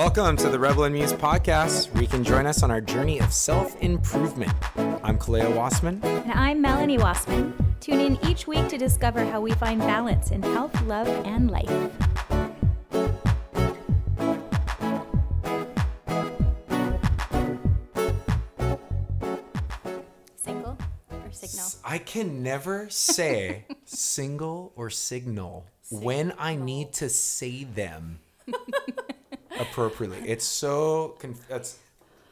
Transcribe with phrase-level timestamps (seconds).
[0.00, 3.20] Welcome to the Rebel and Muse podcast, where you can join us on our journey
[3.20, 4.50] of self improvement.
[5.04, 6.02] I'm Kaleo Wassman.
[6.02, 7.52] And I'm Melanie Wassman.
[7.80, 11.68] Tune in each week to discover how we find balance in health, love, and life.
[20.36, 20.78] Single
[21.12, 21.66] or signal?
[21.84, 28.20] I can never say single or signal when I need to say them
[29.60, 30.18] appropriately.
[30.28, 31.78] It's so conf- that's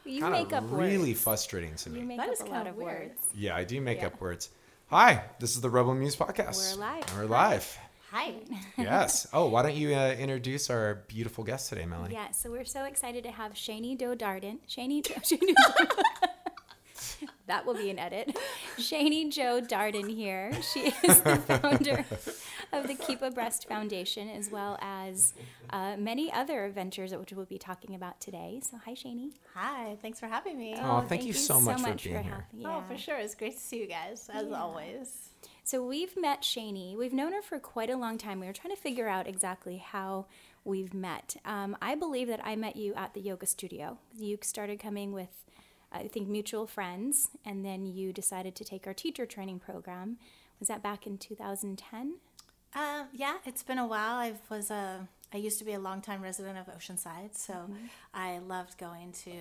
[0.05, 1.21] You kind make up of really words.
[1.21, 1.99] frustrating to me.
[2.01, 3.09] You make That up is a lot kinda of weird.
[3.09, 3.21] words.
[3.35, 4.07] yeah, I do make Yeah.
[4.07, 4.49] up words.
[4.89, 6.75] Hi, this is the Rebel Muse podcast.
[6.75, 7.17] We're live.
[7.17, 7.77] We're live.
[8.11, 8.33] Hi.
[8.75, 9.27] yes.
[9.33, 12.15] Oh, why don't you uh, introduce our beautiful guest today, Melanie?
[12.15, 14.57] Yeah, so we're so excited to have Shaney Doe Darden.
[14.67, 15.53] Shaney, Shaney
[17.49, 18.37] that will be an edit.
[18.77, 20.51] Shaney Jo Darden here.
[20.61, 22.05] She is the founder
[22.71, 25.33] of the Keep a Breast Foundation, as well as
[25.71, 28.61] uh, many other ventures which we'll be talking about today.
[28.63, 29.31] So, hi, Shaney.
[29.55, 29.97] Hi.
[30.01, 30.75] Thanks for having me.
[30.79, 32.21] Oh, thank you so much for being here.
[32.21, 32.87] having- Oh, yeah.
[32.87, 33.17] for sure.
[33.17, 35.29] It's great to see you guys, as always.
[35.63, 36.95] So we've met Shaney.
[36.97, 38.39] We've known her for quite a long time.
[38.39, 40.25] We were trying to figure out exactly how
[40.63, 41.35] we've met.
[41.45, 43.97] Um, I believe that I met you at the yoga studio.
[44.17, 45.29] You started coming with,
[45.91, 50.17] I think, mutual friends, and then you decided to take our teacher training program.
[50.59, 52.15] Was that back in 2010?
[52.75, 54.15] Um, yeah, it's been a while.
[54.15, 55.07] I was a.
[55.31, 57.69] I used to be a longtime resident of Oceanside, so
[58.15, 59.31] I loved going to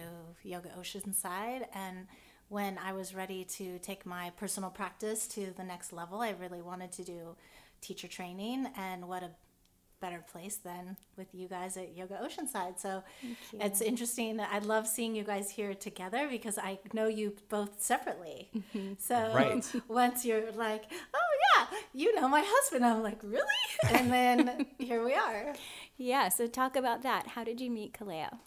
[0.42, 1.66] Yoga Oceanside.
[1.74, 2.06] And
[2.48, 6.60] when I was ready to take my personal practice to the next level, I really
[6.60, 7.36] wanted to do
[7.80, 8.68] teacher training.
[8.76, 9.30] And what a
[10.00, 12.78] better place than with you guys at Yoga Oceanside.
[12.78, 13.02] So
[13.60, 14.40] it's interesting.
[14.40, 18.48] I love seeing you guys here together because I know you both separately.
[18.56, 18.92] Mm-hmm.
[18.98, 19.64] So Right.
[19.88, 23.42] once you're like, oh yeah, you know my husband, I'm like, really?
[23.90, 25.54] And then here we are.
[25.96, 26.28] Yeah.
[26.28, 27.28] So talk about that.
[27.28, 28.38] How did you meet Kaleo?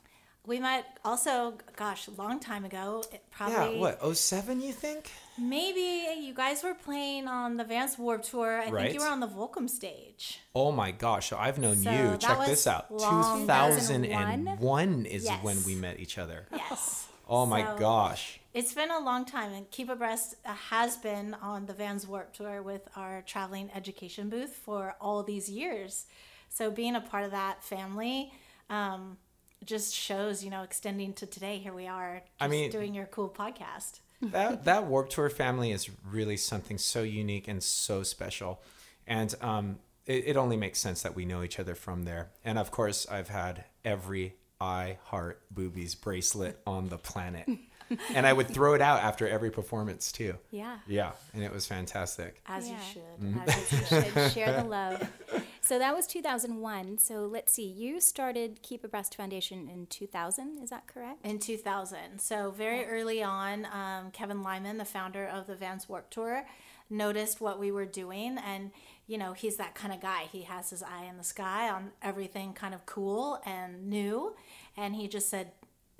[0.47, 3.03] We met also, gosh, a long time ago.
[3.13, 5.11] It Yeah, Probably what, 07 you think?
[5.37, 8.59] maybe you guys were playing on the Vans Warp Tour.
[8.59, 8.93] I think Right.
[8.93, 10.39] you were on the Volcom stage.
[10.55, 12.17] Oh my gosh, so I've known So you.
[12.17, 12.91] Check this out.
[12.91, 15.43] long- 2001 is Yes.
[15.43, 16.47] when we met each other.
[16.51, 17.07] Yes.
[17.29, 18.39] Oh my So- gosh.
[18.53, 22.05] It's been a long time, and Keep a Breast uh, has been on the Vans
[22.05, 26.07] Warp Tour with our traveling education booth for all these years.
[26.49, 28.33] So being a part of that family
[28.69, 29.17] um,
[29.65, 31.57] just shows, you know, extending to today.
[31.59, 33.99] Here we are, just I mean- doing your cool podcast.
[34.21, 38.61] that that Warp Tour family is really something so unique and so special,
[39.07, 42.29] and um, it, it only makes sense that we know each other from there.
[42.45, 47.47] And of course, I've had every I Heart Boobies bracelet on the planet,
[48.13, 50.35] and I would throw it out after every performance too.
[50.51, 50.77] Yeah.
[50.87, 52.41] Yeah, and it was fantastic.
[52.45, 52.75] As Yeah.
[52.75, 53.25] you should.
[53.25, 53.49] Mm-hmm.
[53.49, 54.13] As you You should.
[54.13, 55.09] should share the love.
[55.71, 56.97] So that was 2001.
[56.97, 57.65] So let's see.
[57.65, 60.61] You started Keep a Breast Foundation in 2000.
[60.61, 61.25] Is that correct?
[61.25, 62.19] in 2000.
[62.19, 66.45] So very early on, um, Kevin Lyman, the founder of the Vans Warp Tour,
[66.89, 68.71] noticed what we were doing, and
[69.07, 70.23] you know he's that kind of guy.
[70.29, 74.35] He has his eye in the sky on everything kind of cool and new,
[74.75, 75.53] and he just said,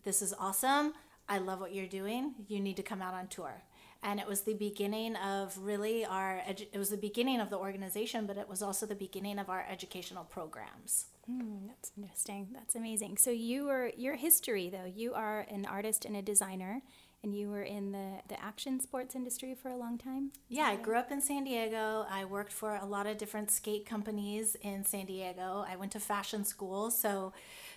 [0.04, 0.96] "This is awesome.
[1.30, 2.34] I love what you're doing.
[2.50, 3.64] You need to come out on tour."
[4.04, 6.42] And it was the beginning of really our.
[6.48, 9.50] Edu- it was the beginning of the organization, but it was also the beginning of
[9.50, 11.06] our educational programs.
[11.28, 12.48] Hmm, that's interesting.
[12.52, 13.18] That's amazing.
[13.18, 14.86] So you were your history though.
[14.86, 16.82] You are an artist and a designer,
[17.24, 20.32] and you were in the the action sports industry for a long time.
[20.50, 22.06] Yeah, I grew up in San Diego.
[22.10, 25.66] I worked for a lot of different skate companies in San Diego.
[25.68, 27.34] I went to fashion school, so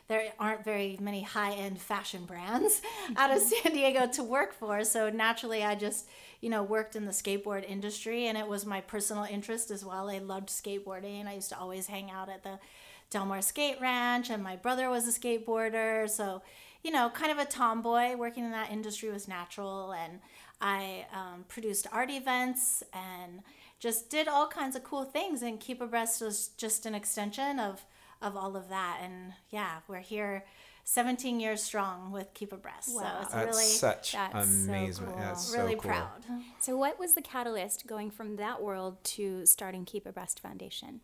[0.08, 2.82] there aren't very many high end fashion brands
[3.16, 3.62] out of mm-hmm.
[3.62, 4.84] San Diego to work for.
[4.84, 6.06] So naturally, I just,
[6.40, 10.10] you know, worked in the skateboard industry, and it was my personal interest as well.
[10.10, 11.26] I loved skateboarding.
[11.26, 12.58] I used to always hang out at the
[13.10, 16.08] Del Mar Skate Ranch, and my brother was a skateboarder.
[16.08, 16.42] So,
[16.84, 18.14] you know, kind of a tomboy.
[18.14, 20.20] Working in that industry was natural, and
[20.60, 23.40] I um, produced art events and
[23.80, 25.42] just did all kinds of cool things.
[25.42, 27.84] And Keep a Breast was just an extension of
[28.22, 29.00] of all of that.
[29.02, 30.44] And yeah, we're here.
[30.86, 32.90] 17 years strong with Keep a Breast.
[32.94, 33.00] Wow.
[33.00, 35.12] So it's That's really, such That's so amazement.
[35.12, 35.20] cool.
[35.20, 35.90] That's so really cool.
[35.90, 36.24] proud.
[36.60, 41.00] So what was the catalyst going from that world to starting Keep a Breast Foundation?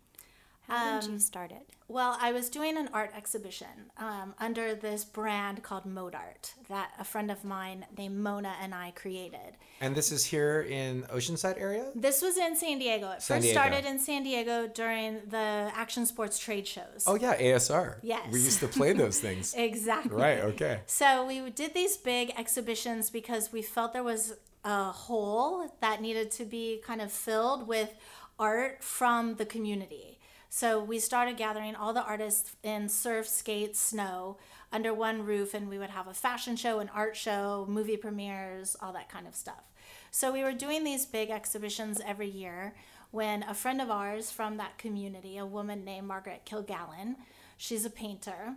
[0.70, 1.68] How did you start it?
[1.88, 7.04] Well, I was doing an art exhibition um, under this brand called Modart that a
[7.04, 9.56] friend of mine named Mona and I created.
[9.80, 11.90] And this is here in Oceanside area?
[11.96, 13.10] This was in San Diego.
[13.10, 13.60] It San first Diego.
[13.60, 17.04] started in San Diego during the action sports trade shows.
[17.08, 17.96] Oh yeah, ASR.
[18.02, 18.30] Yes.
[18.30, 19.54] We used to play those things.
[19.70, 20.16] Exactly.
[20.16, 20.80] right, okay.
[20.86, 24.34] So we did these big exhibitions because we felt there was
[24.64, 27.90] a hole that needed to be kind of filled with
[28.38, 30.18] art from the community.
[30.52, 34.36] So we started gathering all the artists in surf, skate, snow
[34.72, 38.76] under one roof and we would have a fashion show, an art show, movie premieres,
[38.82, 39.62] all that kind of stuff.
[40.10, 42.74] So we were doing these big exhibitions every year
[43.12, 47.14] when a friend of ours from that community, a woman named Margaret Kilgallen,
[47.56, 48.54] she's a painter,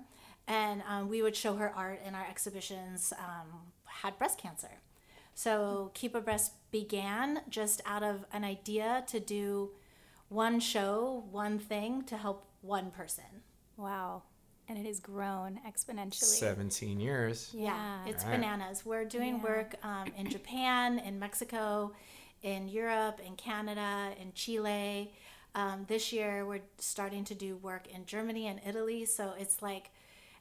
[0.47, 4.79] and um, we would show her art in our exhibitions, um, had breast cancer.
[5.35, 9.71] So Keep a Breast began just out of an idea to do
[10.33, 13.23] one show, one thing to help one person.
[13.77, 14.23] Wow.
[14.67, 16.23] And it has grown exponentially.
[16.23, 17.51] 17 years.
[17.53, 18.05] Yeah.
[18.07, 18.33] it's Right.
[18.41, 18.85] bananas.
[18.85, 19.43] We're doing Yeah.
[19.43, 21.93] work um, in Japan, in Mexico,
[22.41, 25.13] in Europe, in Canada, in Chile.
[25.55, 29.05] Um, this year, we're starting to do work in Germany and Italy.
[29.05, 29.91] So it's like,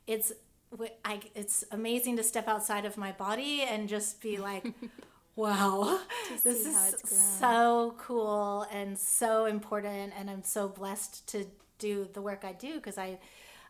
[0.06, 0.32] it's
[0.70, 4.64] w- I, it's amazing to step outside of my body and just be like,
[5.36, 6.00] wow,
[6.44, 6.96] this is
[7.38, 10.12] so cool and so important.
[10.18, 11.46] And I'm so blessed to
[11.78, 13.18] do the work I do because I,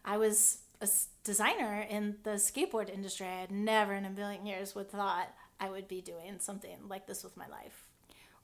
[0.05, 0.89] I was a
[1.25, 3.27] designer in the skateboard industry.
[3.27, 5.29] I had never in a million years would thought
[5.61, 7.87] I would be doing something like this with my life.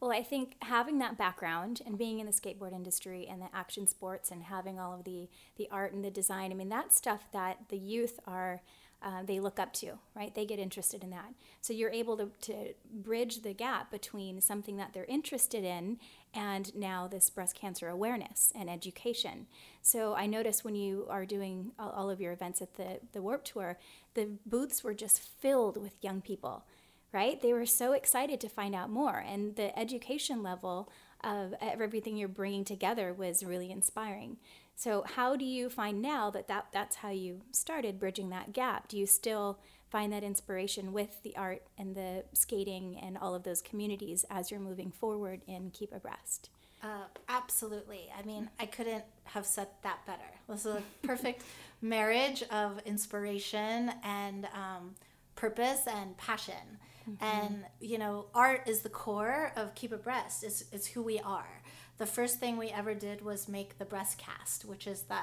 [0.01, 3.89] Well, I think having that background and being in the skateboard industry and the action
[3.89, 7.25] sports and having all of the the art and the design, I mean, that's stuff
[7.33, 8.61] that the youth are
[9.03, 10.35] uh, they look up to, right?
[10.35, 11.33] They get interested in that.
[11.61, 15.99] So you're able to, to bridge the gap between something that they're interested in
[16.35, 19.47] and now this breast cancer awareness and education.
[19.83, 23.45] So I noticed when you are doing all, of your events at the, the Warp
[23.45, 23.79] Tour,
[24.15, 26.65] the booths were just filled with young people
[27.13, 27.41] right?
[27.41, 29.25] They were so excited to find out more.
[29.27, 30.91] And the education level
[31.25, 34.37] of everything you're bringing together was really inspiring.
[34.79, 38.87] So, how do you find now that, that that's how you started bridging that gap?
[38.87, 39.59] Do you still
[39.91, 44.53] find that inspiration with the art and the skating and all of those communities as
[44.53, 46.51] you're moving forward in Keep a Breast?
[46.81, 48.09] Uh, absolutely.
[48.17, 50.31] I mean, I couldn't have said that better.
[50.49, 51.43] This is a perfect
[51.83, 54.95] marriage of inspiration and um,
[55.35, 56.79] purpose and passion.
[57.21, 60.45] And you know, art is the core of Keep a Breast.
[60.45, 61.63] It's it's who we are.
[61.99, 65.19] The first thing we ever did was make the breast cast, which is the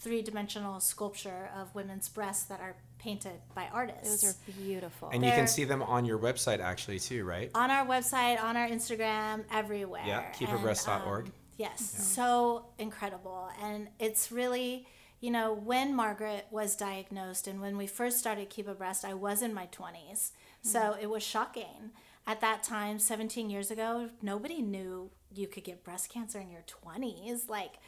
[0.00, 4.22] three-dimensional sculpture of women's breasts that are painted by artists.
[4.22, 5.10] Those are beautiful.
[5.12, 7.50] And you can see them on your website actually too, right?
[7.54, 10.02] on our website, on our Instagram, everywhere.
[10.06, 11.26] Yeah, keepabreast.org.
[11.26, 13.48] um, yes, so incredible.
[13.62, 14.86] And it's really,
[15.20, 19.14] you know, when Margaret was diagnosed and when we first started Keep a Breast, I
[19.14, 20.30] was in my 20s.
[20.62, 21.92] So it was shocking.
[22.28, 26.62] At that time, 17 years ago, nobody knew you could get breast cancer in your
[26.84, 27.48] 20s.
[27.48, 27.78] Like,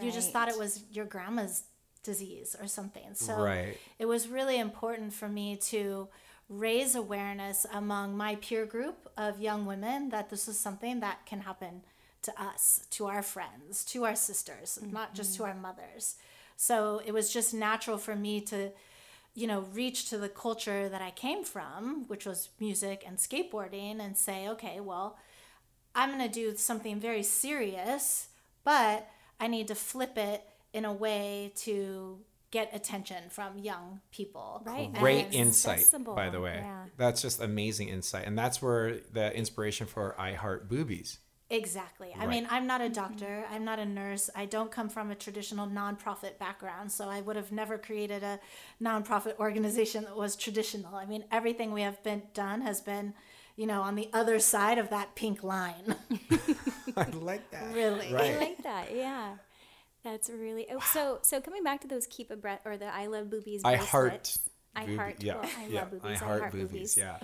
[0.00, 1.64] you just thought it was your grandma's
[2.02, 3.14] disease or something.
[3.14, 3.76] So Right.
[3.98, 6.08] it was really important for me to
[6.48, 11.40] raise awareness among my peer group of young women that this is something that can
[11.40, 11.82] happen
[12.22, 15.50] to us, to our friends, to our sisters, not just to mm-hmm.
[15.50, 16.16] our mothers.
[16.56, 18.72] So it was just natural for me to,
[19.40, 23.98] you know, reach to the culture that I came from, which was music and skateboarding,
[23.98, 25.16] and say, okay, well,
[25.94, 28.28] I'm going to do something very serious,
[28.64, 29.08] but
[29.40, 30.44] I need to flip it
[30.74, 32.18] in a way to
[32.50, 34.62] get attention from young people.
[34.66, 34.92] Right.
[34.92, 36.14] Great insight, accessible.
[36.14, 36.60] by the way.
[36.62, 36.84] Yeah.
[36.98, 38.26] That's just amazing insight.
[38.26, 41.18] And that's where the inspiration for I Heart Boobies.
[41.52, 42.14] Exactly.
[42.16, 44.30] I mean, I'm not a doctor, I'm not a nurse.
[44.36, 48.38] I don't come from a traditional nonprofit background, so I would have never created a
[48.80, 50.94] nonprofit organization that was traditional.
[50.94, 53.14] I mean, everything we have been done has been,
[53.56, 55.96] you know, on the other side of that pink line.
[56.96, 57.64] I like that.
[57.74, 58.14] Really?
[58.14, 58.94] I like that.
[58.94, 59.34] Yeah.
[60.04, 61.18] That's really oh, so.
[61.22, 63.62] So coming back to those keep a breath or the I love boobies.
[63.64, 64.10] I heart.
[64.10, 64.38] bracelets.
[64.74, 65.16] I boobi- heart.
[65.18, 65.34] Yeah.
[65.34, 65.80] well, I yeah.
[65.80, 66.22] love boobies.
[66.22, 66.96] I heart boobies.
[66.96, 67.18] Yeah.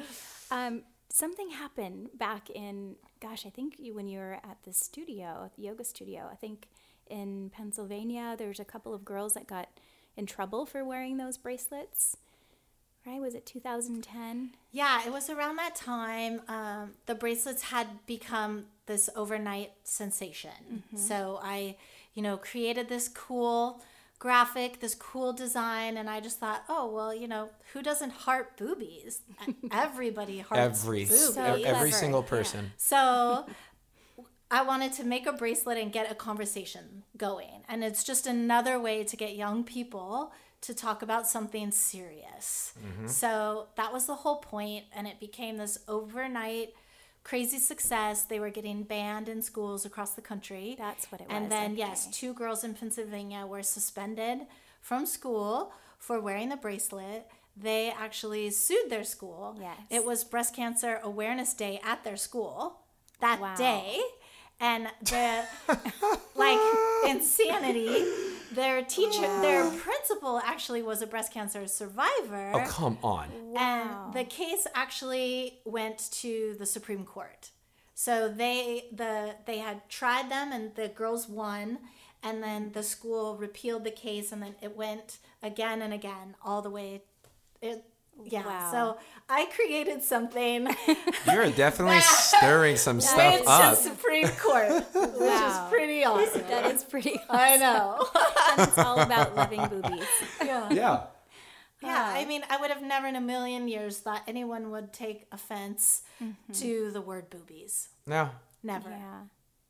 [0.50, 5.50] Um, something happened back in gosh, I think you when you were at the studio,
[5.56, 6.28] the yoga studio.
[6.30, 6.68] I think
[7.08, 9.68] in Pennsylvania, there's a couple of girls that got
[10.16, 12.16] in trouble for wearing those bracelets.
[13.06, 13.20] Right?
[13.20, 14.50] Was it 2010?
[14.72, 16.40] Yeah, it was around that time.
[16.48, 20.82] Um, the bracelets had become this overnight sensation.
[20.96, 21.76] So I,
[22.14, 23.80] you know, created this cool
[24.18, 28.56] graphic, this cool design, and I just thought, oh well, you know, who doesn't heart
[28.56, 29.20] boobies?
[29.70, 31.34] Everybody hearts Every boobies.
[31.34, 31.90] So every clever.
[31.90, 32.72] single person.
[32.76, 33.46] So
[34.50, 37.64] I wanted to make a bracelet and get a conversation going.
[37.68, 40.32] And it's just another way to get young people
[40.62, 42.72] to talk about something serious.
[42.78, 43.08] Mm-hmm.
[43.08, 46.74] So that was the whole point, and it became this overnight
[47.26, 48.22] crazy success.
[48.22, 50.76] They were getting banned in schools across the country.
[50.78, 54.38] That's what it And was, And then, yes, two girls in Pennsylvania were suspended
[54.80, 57.26] from school for wearing the bracelet.
[57.56, 59.56] They actually sued their school.
[59.60, 59.76] Yes.
[59.90, 62.78] It was Breast Cancer Awareness Day at their school
[63.20, 63.56] that Wow.
[63.56, 63.98] day.
[64.60, 65.44] And the
[66.34, 66.58] like
[67.06, 68.04] insanity.
[68.52, 72.52] Their teacher, their principal, actually was a breast cancer survivor.
[72.54, 73.28] Oh, come on.
[73.56, 77.50] And the case actually went to the Supreme Court.
[77.94, 81.78] So they the they had tried them and the girls won
[82.22, 86.60] and then the school repealed the case and then it went again and again all
[86.60, 87.02] the way
[87.62, 87.84] it
[88.24, 88.44] yeah.
[88.46, 88.70] Wow.
[88.72, 90.68] So I created something
[91.26, 93.76] You're definitely stirring some stuff went to up.
[93.78, 95.64] Supreme Court, which Wow.
[95.66, 96.42] is pretty awesome.
[96.48, 97.18] That is pretty.
[97.28, 97.36] Awesome.
[97.40, 98.06] I know.
[98.58, 100.06] and it's all about loving boobies.
[100.44, 100.68] yeah.
[100.72, 101.00] Yeah.
[101.82, 105.26] Yeah, I mean, I would have never in a million years thought anyone would take
[105.30, 106.02] offense
[106.54, 107.88] to the word boobies.
[108.06, 108.30] No.
[108.62, 108.88] Never.
[108.88, 109.20] Yeah,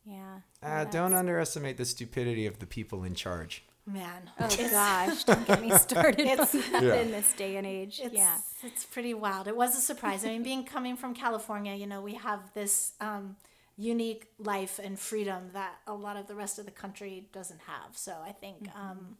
[0.06, 0.38] yeah.
[0.62, 3.64] Uh, don't underestimate the stupidity of the people in charge.
[3.86, 4.28] Man.
[4.40, 6.94] Oh gosh, don't get me started It's- Yeah.
[6.96, 8.00] in this day and age.
[8.02, 8.38] It's, yeah.
[8.64, 9.46] it's pretty wild.
[9.46, 10.24] It was a surprise.
[10.24, 13.36] I mean, being coming from California, you know, we have this um,
[13.76, 17.96] unique life and freedom that a lot of the rest of the country doesn't have.
[17.96, 19.16] So I think um,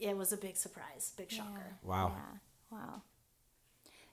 [0.00, 1.76] it was a big surprise, big shocker.
[1.82, 2.12] Wow.
[2.16, 2.78] Yeah.
[2.78, 3.02] Wow.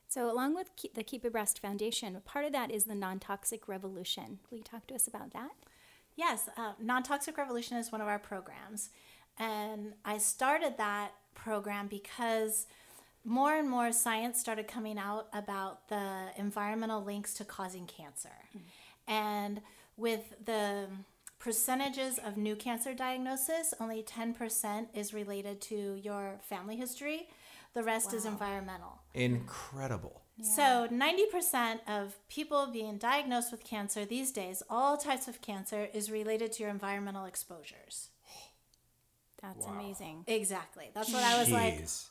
[0.09, 3.17] So, along with Ke- the Keep a Breast Foundation, part of that is the Non
[3.17, 4.39] Toxic Revolution.
[4.51, 5.51] Will you talk to us about that?
[6.15, 8.89] Yes, uh, Non Toxic Revolution is one of our programs.
[9.37, 12.67] And I started that program because
[13.25, 18.29] more and more science started coming out about the environmental links to causing cancer.
[18.49, 19.11] Mm-hmm.
[19.11, 19.61] And
[19.97, 20.87] with the
[21.39, 27.27] percentages of new cancer diagnosis, only 10% is related to your family history,
[27.73, 29.01] the rest is environmental.
[29.13, 30.21] Incredible.
[30.41, 36.09] So, 90% of people being diagnosed with cancer these days, all types of cancer, is
[36.09, 38.09] related to your environmental exposures.
[39.43, 40.23] That's amazing.
[40.25, 40.89] Exactly.
[40.95, 42.09] That's what I was like, Jeez.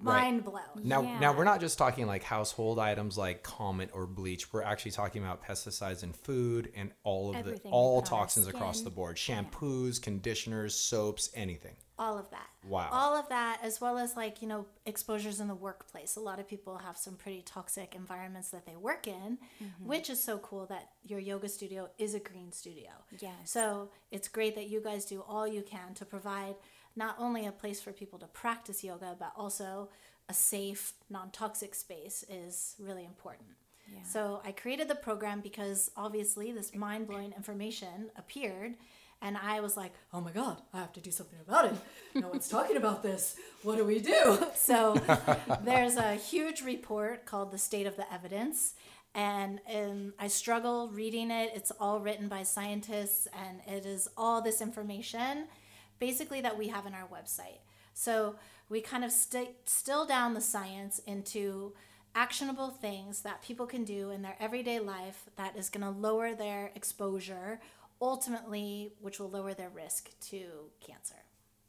[0.00, 0.62] mind blown.
[0.82, 1.18] Now, Yeah.
[1.20, 4.52] now we're not just talking like household items like Comet or bleach.
[4.52, 8.08] We're actually talking about pesticides in food and all of Everything the all we put
[8.08, 9.16] toxins across the board.
[9.16, 11.76] Shampoos, conditioners, soaps, anything.
[11.98, 12.48] All of that.
[12.68, 12.88] Wow.
[12.92, 16.16] All of that, as well as like, you know, exposures in the workplace.
[16.16, 19.86] A lot of people have some pretty toxic environments that they work in, mm-hmm.
[19.86, 22.90] which is so cool that your yoga studio is a green studio.
[23.18, 23.30] Yeah.
[23.44, 26.56] So it's great that you guys do all you can to provide
[26.96, 29.88] not only a place for people to practice yoga, but also
[30.28, 33.48] a safe, non toxic space is really important.
[33.92, 34.02] Yeah.
[34.02, 38.74] So I created the program because obviously this mind blowing information appeared.
[39.22, 41.74] And I was like, oh my God, I have to do something about it.
[42.14, 43.36] No one's talking about this.
[43.62, 44.38] What do we do?
[44.54, 45.00] So
[45.62, 48.74] there's a huge report called The State of the Evidence.
[49.14, 51.52] And, and I struggle reading it.
[51.54, 55.46] It's all written by scientists, and it is all this information
[55.98, 57.60] basically that we have in our website.
[57.94, 58.36] So
[58.68, 61.72] we kind of st- still down the science into
[62.14, 66.34] actionable things that people can do in their everyday life that is going to lower
[66.34, 67.60] their exposure,
[68.00, 71.16] ultimately, which will lower their risk to cancer.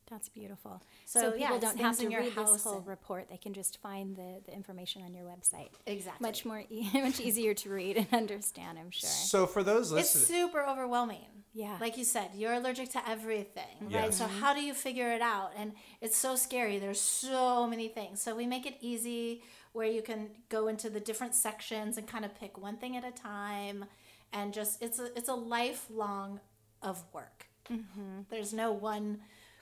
[0.09, 0.81] That's beautiful.
[1.05, 3.27] So, So, people it's don't have to in your read this house whole and- report.
[3.29, 5.71] They can just find the, the information on your website.
[5.85, 6.25] Exactly.
[6.25, 8.79] Much more, e- much easier to read and understand.
[8.79, 9.09] I'm sure.
[9.09, 11.43] So for those It's super overwhelming.
[11.53, 11.77] Yeah.
[11.81, 14.13] Like you said, you're allergic to everything, right?
[14.13, 14.39] So mm-hmm.
[14.39, 15.51] how do you figure it out?
[15.57, 16.77] And it's so scary.
[16.77, 18.21] There's so many things.
[18.21, 19.43] So we make it easy
[19.73, 23.03] where you can go into the different sections and kind of pick one thing at
[23.03, 23.85] a time
[24.33, 26.39] and just it's a it's a lifelong
[26.81, 27.47] of work.
[27.71, 28.21] Mm-hmm.
[28.29, 29.19] There's no one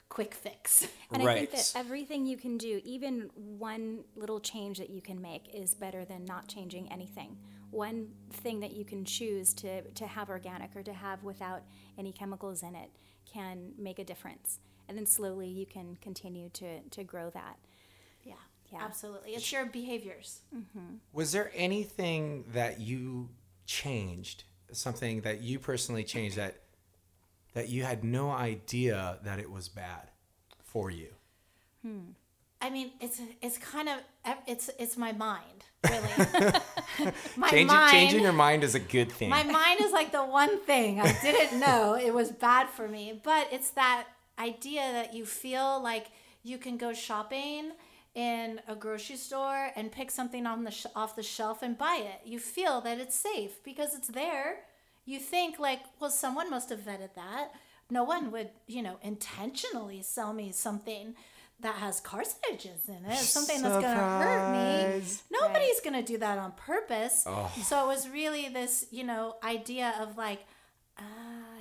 [0.08, 0.86] quick fix.
[1.12, 5.20] And I think that everything you can do, even one little change that you can
[5.22, 7.36] make, is better than not changing anything.
[7.70, 11.62] One thing that you can choose to, to have organic or to have without
[11.96, 12.90] any chemicals in it
[13.24, 14.58] can make a difference.
[14.88, 17.56] And then slowly you can continue to, to grow that.
[18.24, 18.34] Yeah.
[18.72, 18.80] Yeah.
[18.82, 19.30] Absolutely.
[19.30, 20.40] It's your behaviors.
[20.54, 20.96] Mm-hmm.
[21.12, 23.28] was there anything that you
[23.64, 26.56] changed, something that you personally changed that
[27.54, 30.10] that you had no idea that it was bad
[30.62, 31.08] for you?
[31.82, 32.10] Hmm.
[32.60, 33.96] I mean, it's it's kind of
[34.46, 36.08] it's it's my mind, really.
[37.36, 39.28] my Changing, mind, changing your mind is a good thing.
[39.28, 43.20] my mind is like the one thing I didn't know it was bad for me,
[43.22, 44.06] but it's that
[44.38, 46.06] idea that you feel like
[46.42, 47.72] you can go shopping
[48.16, 52.00] in a grocery store and pick something on the sh- off the shelf and buy
[52.02, 52.26] it.
[52.26, 54.60] You feel that it's safe because it's there.
[55.04, 57.52] You think like, well, someone must have vetted that.
[57.90, 61.14] No one would, you know, intentionally sell me something
[61.60, 65.02] that has carcinogens in it, something that's going to hurt me.
[65.02, 65.22] Surprise.
[65.30, 67.24] Nobody's going to do that on purpose.
[67.64, 70.40] So it was really this, you know, idea of like,
[70.98, 71.02] ah,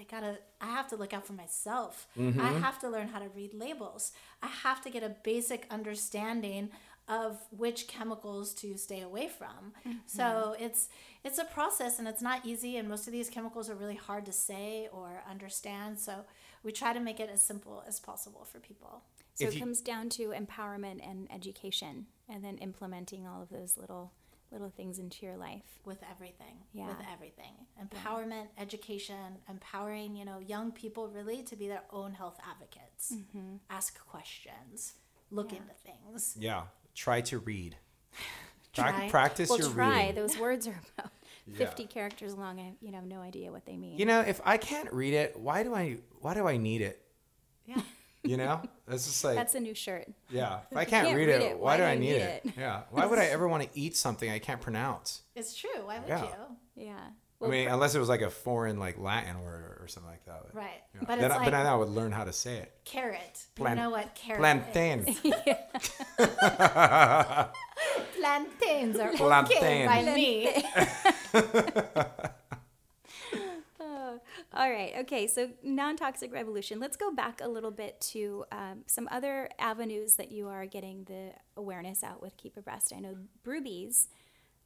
[0.10, 2.08] gotta, I have to look out for myself.
[2.18, 2.62] I mm-hmm.
[2.62, 4.12] have to learn how to read labels.
[4.42, 6.70] I have to get a basic understanding
[7.08, 9.74] of which chemicals to stay away from.
[9.88, 9.98] Mm-hmm.
[10.08, 10.90] So it's
[11.24, 14.26] it's a process and it's not easy and most of these chemicals are really hard
[14.26, 16.00] to say or understand.
[16.00, 16.26] So
[16.64, 19.04] we try to make it as simple as possible for people.
[19.36, 23.50] So If it you- comes down to empowerment and education, and then implementing all of
[23.50, 24.12] those little
[24.52, 25.80] little things into your life.
[25.86, 26.88] with everything Yeah.
[26.88, 27.68] with everything
[28.06, 29.16] empowerment education
[29.50, 33.14] empowering you know young people really to be their own health advocates
[33.70, 34.94] ask questions
[35.32, 35.56] look Mm-hmm.
[35.56, 35.62] Yeah.
[35.62, 35.74] into
[36.14, 36.62] things Yeah.
[36.94, 37.76] Try to read.
[38.74, 38.92] Try.
[38.92, 40.00] Prac- practice Well, your try.
[40.08, 40.16] reading.
[40.16, 41.12] Those words are about
[41.48, 41.58] Yeah.
[41.58, 42.60] fifty characters long.
[42.60, 43.98] I you know have no idea what they mean.
[44.00, 47.02] You know, if I can't read it, why do I why do I need it?
[47.66, 47.82] yeah
[48.24, 48.62] You know?
[48.88, 50.08] That's just like That's a new shirt.
[50.32, 50.60] yeah.
[50.72, 52.44] If I can't, read, it, why, do I need it?
[52.58, 52.82] Yeah.
[52.90, 55.22] Why would I ever want to eat something I can't pronounce?
[55.36, 56.24] it's true why would Yeah.
[56.24, 57.00] you Yeah.
[57.44, 60.26] I mean, unless it was like a foreign like Latin word or, or something like
[60.26, 60.44] that.
[60.46, 61.02] But, right yeah.
[61.02, 62.72] but then, it's I- like but then I would learn how to say it.
[62.86, 65.06] carrot Plan- you know what carrot Plantain.
[65.08, 65.20] is.
[68.18, 69.88] plantains are okay Plantain.
[69.88, 70.64] by me
[73.80, 74.20] Oh,
[74.54, 74.94] all right.
[75.00, 75.28] Okay.
[75.28, 76.80] So non toxic revolution.
[76.80, 81.04] Let's go back a little bit to um, some other avenues that you are getting
[81.06, 82.94] the awareness out with Keep Abreast.
[82.96, 83.16] I know
[83.46, 84.08] Brewbies.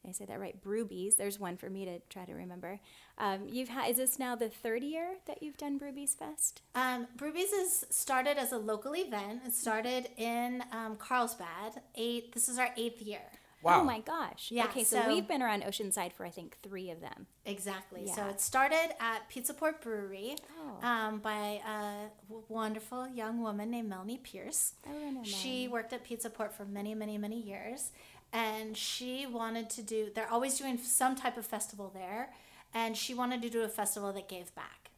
[0.02, 0.62] Did I say that right?
[0.64, 1.18] Brewbies.
[1.18, 2.80] There's one for me to try to remember.
[3.18, 3.90] Um, you've had.
[3.90, 6.62] Is this now the third year that you've done Brewbies Fest?
[6.74, 9.42] Um, Brewbies is started as a local event.
[9.46, 11.82] It started in um, Carlsbad.
[11.96, 12.32] Eight.
[12.34, 13.20] This is our eighth year.
[13.62, 13.82] Wow.
[13.82, 14.52] Oh my gosh.
[14.52, 14.86] Yeah, Okay.
[14.86, 17.28] So, so- we've been around Oceanside for I think three of them.
[17.46, 18.04] Exactly.
[18.06, 18.16] Yeah.
[18.16, 20.36] So it started at Pizza Port Brewery
[20.82, 20.88] Oh.
[20.88, 22.08] um, by a
[22.48, 24.76] wonderful young woman named Melanie Pierce.
[24.88, 27.92] Oh, I know She worked at Pizza Port for many, many, many years.
[28.32, 32.30] And she wanted to do, they're always doing some type of festival there.
[32.74, 34.92] And she wanted to do a festival that gave back.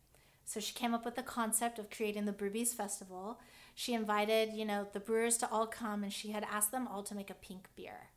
[0.43, 3.39] So she came up with the concept of creating the Brewbies Festival.
[3.73, 7.03] She invited, you know, the brewers to all come and she had asked them all
[7.03, 8.09] to make a pink beer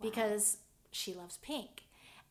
[0.00, 0.58] because
[0.92, 1.82] she loves pink.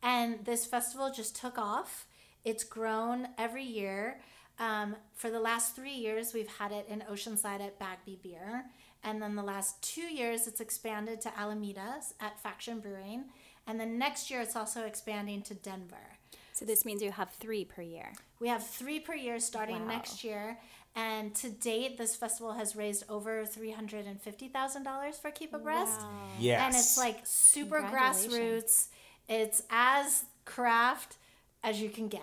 [0.02, 2.08] And this festival just took off.
[2.46, 4.22] It's grown every year.
[4.58, 8.66] Um, for the last three years, we've had it in Oceanside at Bagby Beer.
[9.04, 13.26] And then the last two years, it's expanded to Alameda at Faction Brewing.
[13.68, 16.18] And then next year, it's also expanding to Denver.
[16.54, 18.12] So this means you have three per year.
[18.40, 19.88] We have three per year starting Wow.
[19.96, 20.58] next year.
[20.96, 26.02] And to date, this festival has raised over $350,000 for Keep a Breast.
[26.40, 26.62] Yes.
[26.62, 28.88] And it's like super grassroots.
[29.28, 31.18] It's as craft
[31.64, 32.22] as you can get.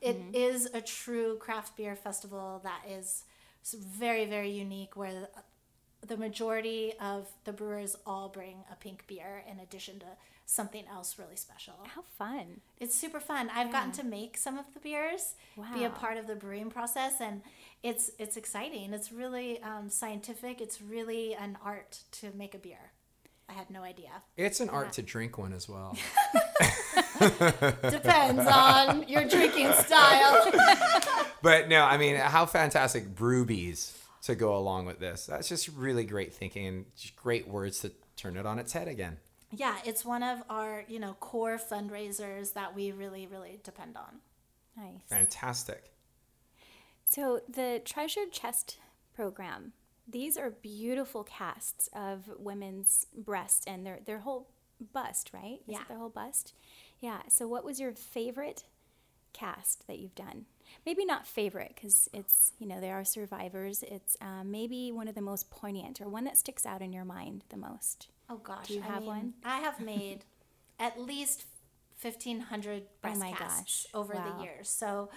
[0.00, 0.34] It Mm-hmm.
[0.34, 3.24] is a true craft beer festival that is
[3.74, 5.28] very, very unique where
[6.00, 10.06] the, the majority of the brewers all bring a pink beer in addition to
[10.46, 11.74] something else really special.
[11.94, 12.60] How fun.
[12.80, 13.50] It's super fun.
[13.54, 15.34] I've gotten to make some of the beers,
[15.74, 17.42] be a part of the brewing process, and
[17.82, 18.92] it's it's exciting.
[18.94, 20.60] It's really um, scientific.
[20.60, 22.92] It's really an art to make a beer.
[23.48, 24.10] I had no idea.
[24.36, 25.96] It's an art to drink one as well.
[27.18, 30.52] Depends on your drinking style.
[31.40, 33.92] But no, I mean, how fantastic Brewbies
[34.28, 35.26] to go along with this.
[35.26, 38.86] That's just really great thinking and just great words to turn it on its head
[38.88, 39.16] again.
[39.52, 44.20] yeah, it's one of our you know core fundraisers that we really really depend on.
[44.76, 45.02] Nice.
[45.08, 45.90] Fantastic.
[47.04, 48.78] So the Treasured Chest
[49.14, 49.72] program,
[50.06, 54.50] these are beautiful casts of women's breasts and their their whole
[54.92, 55.60] bust, right?
[55.66, 55.82] Is Yeah.
[55.82, 56.52] it their whole bust?
[57.00, 57.22] Yeah.
[57.28, 58.64] So what was your favorite
[59.32, 60.46] cast that you've done?
[60.86, 63.82] Maybe not favorite because it's you know there are survivors.
[63.82, 67.04] It's um, maybe one of the most poignant or one that sticks out in your
[67.04, 68.08] mind the most.
[68.30, 69.34] Oh gosh, Do you I have mean, one?
[69.44, 70.24] I have made
[70.80, 71.44] at least
[71.96, 73.86] fifteen hundred breast Oh my casts gosh.
[73.94, 74.36] over Wow.
[74.38, 74.68] the years.
[74.68, 75.10] So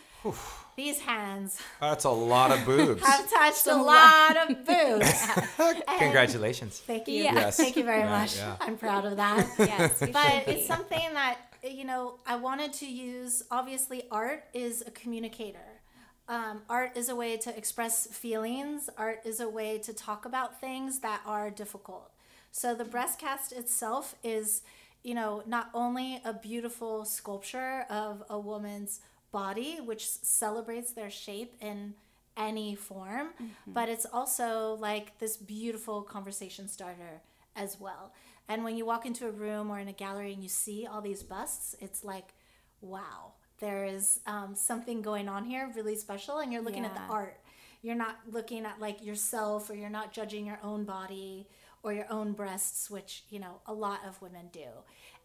[0.75, 3.01] these hands That's a lot of boobs.
[3.05, 5.85] have touched a lot of boobs.
[5.99, 6.79] Congratulations.
[6.79, 7.23] Thank you.
[7.23, 7.33] Yeah.
[7.35, 7.57] Yes.
[7.57, 8.35] Thank you very Yeah, much.
[8.37, 8.55] yeah.
[8.59, 9.47] I'm proud of that.
[9.59, 13.43] Yes, but it's something that you know I wanted to use.
[13.51, 15.81] Obviously, art is a communicator.
[16.27, 18.89] Um, art is a way to express feelings.
[18.97, 22.11] Art is a way to talk about things that are difficult.
[22.51, 24.61] So the breast cast itself is,
[25.03, 31.53] you know, not only a beautiful sculpture of a woman's body, which celebrates their shape
[31.61, 31.95] in
[32.37, 33.29] any form,
[33.67, 37.21] but it's also like this beautiful conversation starter
[37.55, 38.13] as well.
[38.47, 41.01] And when you walk into a room or in a gallery and you see all
[41.01, 42.33] these busts, it's like,
[42.81, 46.39] wow, there is um, something going on here really special.
[46.39, 47.39] And you're looking at the art.
[47.81, 51.47] You're not looking at like yourself or you're not judging your own body
[51.83, 54.67] or your own breasts, which, you know, a lot of women do.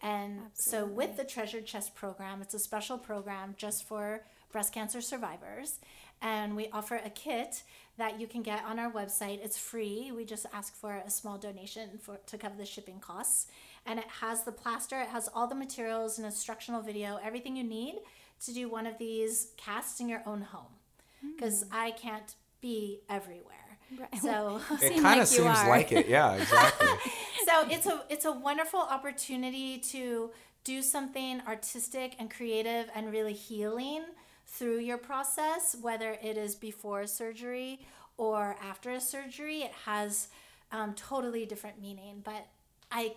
[0.03, 5.01] And so with the Treasured Chest program, it's a special program just for breast cancer
[5.01, 5.81] survivors.
[6.23, 7.63] And we offer a kit
[7.99, 9.43] that you can get on our website.
[9.43, 10.13] It's free.
[10.15, 13.47] We just ask for a small donation for to cover the shipping costs.
[13.87, 17.65] And it has the plaster, it has all the materials, an instructional video, everything you
[17.65, 17.97] need
[18.45, 20.73] to do one of these casts in your own home.
[21.23, 21.33] Hmm.
[21.37, 23.79] Because I can't be everywhere.
[23.99, 24.21] Right.
[24.21, 25.69] So It Seem kind like of seems are.
[25.69, 26.09] like it.
[26.09, 26.89] Yeah, exactly.
[27.47, 30.31] so it's a it's a wonderful opportunity to
[30.65, 34.03] do something artistic and creative and really healing
[34.47, 37.81] through your process whether it is before surgery
[38.17, 40.29] or after a surgery it has
[40.73, 42.23] um, totally different meaning.
[42.25, 42.47] But
[42.91, 43.15] I,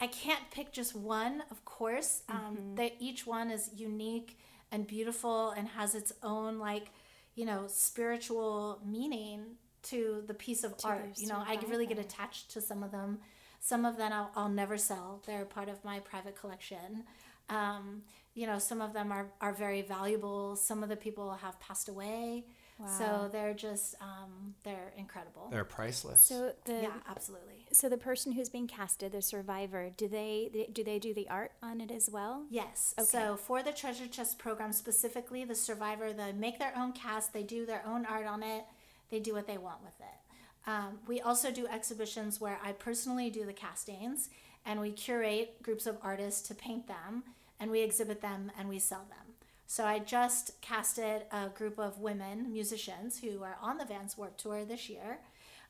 [0.00, 2.22] I can't pick just one of course.
[2.28, 4.38] Um, that each one is unique
[4.72, 6.90] and beautiful and has its own like
[7.34, 9.42] you know spiritual meaning
[9.82, 11.42] to the piece of art you know?
[11.46, 13.18] I really get attached to some of them.
[13.60, 15.22] Some of them I'll, I'll never sell.
[15.26, 17.04] They're part of my private collection.
[17.48, 18.02] Um,
[18.40, 21.88] you know some of them are, are very valuable some of the people have passed
[21.88, 22.44] away
[22.86, 26.22] so they're just um, they're incredible They're priceless.
[26.22, 30.82] So the yeah absolutely so the person who's being casted, the survivor, do they do
[30.82, 32.46] they do the art on it as well?
[32.50, 32.94] Yes.
[32.98, 33.06] Okay.
[33.06, 37.42] So for the Treasure Chest program specifically, the survivor, they make their own cast, they
[37.42, 38.64] do their own art on it,
[39.10, 40.70] they do what they want with it.
[40.70, 44.28] Um, we also do exhibitions where I personally do the castings
[44.66, 47.24] and we curate groups of artists to paint them
[47.60, 49.34] and we exhibit them and we sell them.
[49.66, 54.36] So I just casted a group of women musicians who are on the Vans Warp
[54.36, 55.18] Tour this year.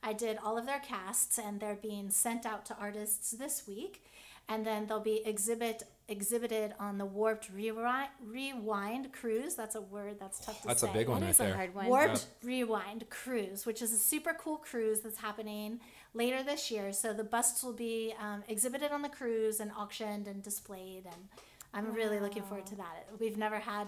[0.03, 4.03] I did all of their casts and they're being sent out to artists this week
[4.49, 9.55] and then they'll be exhibit exhibited on the Warped Rewind, Rewind cruise.
[9.55, 10.91] That's a word that's tough to That's say.
[10.91, 11.53] a big one That right is there.
[11.53, 11.87] a hard one.
[11.87, 15.79] Warped Rewind cruise, which is a super cool cruise that's happening
[16.13, 16.93] later this year.
[16.93, 21.29] So the busts will be um, exhibited on the cruise and auctioned and displayed, and
[21.73, 23.09] I'm really looking forward to that.
[23.19, 23.87] We've never had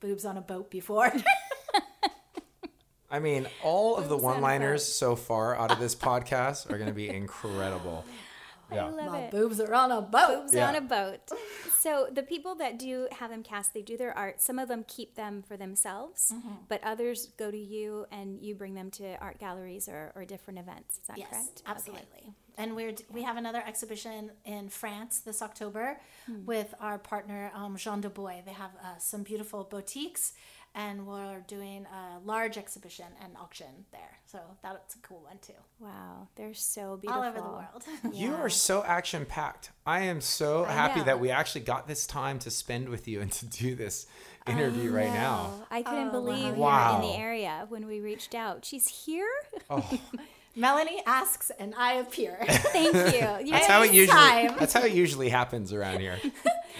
[0.00, 1.12] boobs on a boat before.
[3.10, 6.70] I mean, all of the Boobs on a one-liners so far out of this podcast
[6.70, 8.04] are going to be incredible.
[8.70, 8.84] I Yeah.
[8.86, 9.30] love My it.
[9.30, 10.42] boobs are on a boat.
[10.42, 10.68] Boobs Yeah.
[10.68, 11.20] on a boat.
[11.84, 14.40] So the people that do have them cast, they do their art.
[14.40, 16.54] Some of them keep them for themselves, Mm-hmm.
[16.66, 20.58] but others go to you and you bring them to art galleries or, or different
[20.60, 20.96] events.
[20.96, 21.60] Is that yes, correct?
[21.62, 21.70] Okay.
[21.70, 22.32] absolutely.
[22.56, 26.46] And we're we have another exhibition in France this October Hmm.
[26.46, 28.40] with our partner um, Jean Dubois.
[28.46, 30.32] They have uh, some beautiful boutiques,
[30.74, 34.18] and we're doing a large exhibition and auction there.
[34.26, 35.52] So that's a cool one too.
[35.78, 37.22] Wow, they're so beautiful.
[37.22, 37.84] All over the world.
[38.12, 39.70] You are so action packed.
[39.86, 41.06] I am so I happy know.
[41.06, 44.06] that we actually got this time to spend with you and to do this
[44.46, 45.50] interview right oh, now.
[45.52, 48.64] Oh, I couldn't Oh, believe you were in the area when we reached out.
[48.64, 49.30] She's here.
[49.70, 49.88] Oh,
[50.56, 52.38] Melanie asks, and I appear.
[52.48, 53.46] Thank you.
[53.46, 54.56] you that's how it usually time.
[54.58, 56.18] that's how it usually happens around here.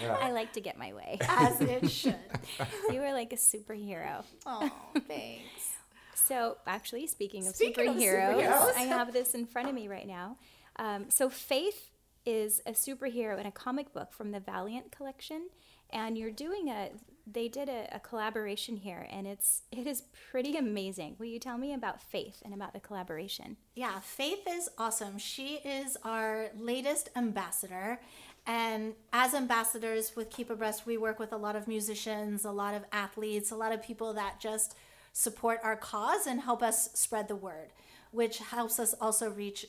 [0.03, 1.17] I like to get my way.
[1.27, 2.15] As it should.
[2.91, 4.23] You are like a superhero.
[4.45, 4.71] Oh,
[5.07, 5.71] thanks.
[6.15, 8.75] So, actually, speaking of Speaking of superheroes, superheroes.
[8.75, 10.37] I have this in front of me right now.
[10.77, 11.89] Um, so, Faith
[12.25, 15.49] is a superhero in a comic book from the Valiant collection,
[15.89, 16.91] and you're doing a.
[17.27, 21.15] They did a, a collaboration here, and it's it is pretty amazing.
[21.19, 23.57] Will you tell me about Faith and about the collaboration?
[23.75, 25.17] Yeah, Faith is awesome.
[25.17, 27.99] She is our latest ambassador.
[28.47, 32.51] And as ambassadors with Keep a Breast, we work with a lot of musicians, a
[32.51, 34.75] lot of athletes, a lot of people that just
[35.13, 37.69] support our cause and help us spread the word,
[38.11, 39.65] which helps us also reach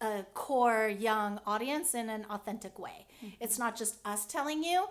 [0.00, 3.06] a core young audience in an authentic way.
[3.18, 3.28] Mm-hmm.
[3.40, 4.86] It's not just us telling you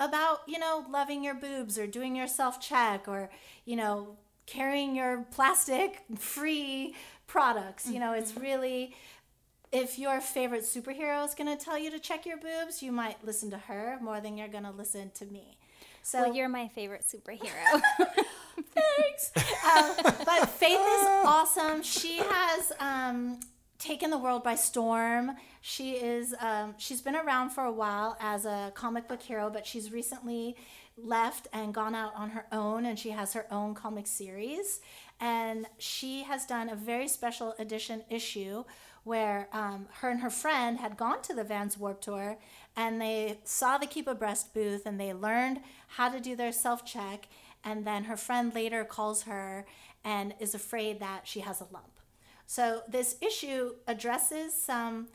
[0.00, 3.30] about, you know, loving your boobs or doing your self check or,
[3.64, 6.94] you know, carrying your plastic free
[7.26, 7.86] products.
[7.88, 8.42] You know, it's mm-hmm.
[8.42, 8.96] really
[9.72, 13.24] if your favorite superhero is going to tell you to check your boobs, you might
[13.24, 15.58] listen to her more than you're going to listen to me.
[16.02, 17.80] So Well, you're my favorite superhero.
[18.74, 19.32] Thanks.
[19.64, 21.82] um, but Faith is awesome.
[21.82, 23.40] She has um,
[23.78, 25.32] taken the world by storm.
[25.60, 29.66] She is um, she's been around for a while as a comic book hero, but
[29.66, 30.56] she's recently
[30.96, 34.80] left and gone out on her own, and she has her own comic series.
[35.20, 38.64] And she has done a very special edition issue
[39.04, 42.36] where um, her and her friend had gone to the Vans Warp Tour
[42.76, 46.52] and they saw the Keep a Breast booth and they learned how to do their
[46.52, 47.28] self check.
[47.64, 49.66] And then her friend later calls her
[50.04, 52.00] and is afraid that she has a lump.
[52.46, 55.08] So this issue addresses some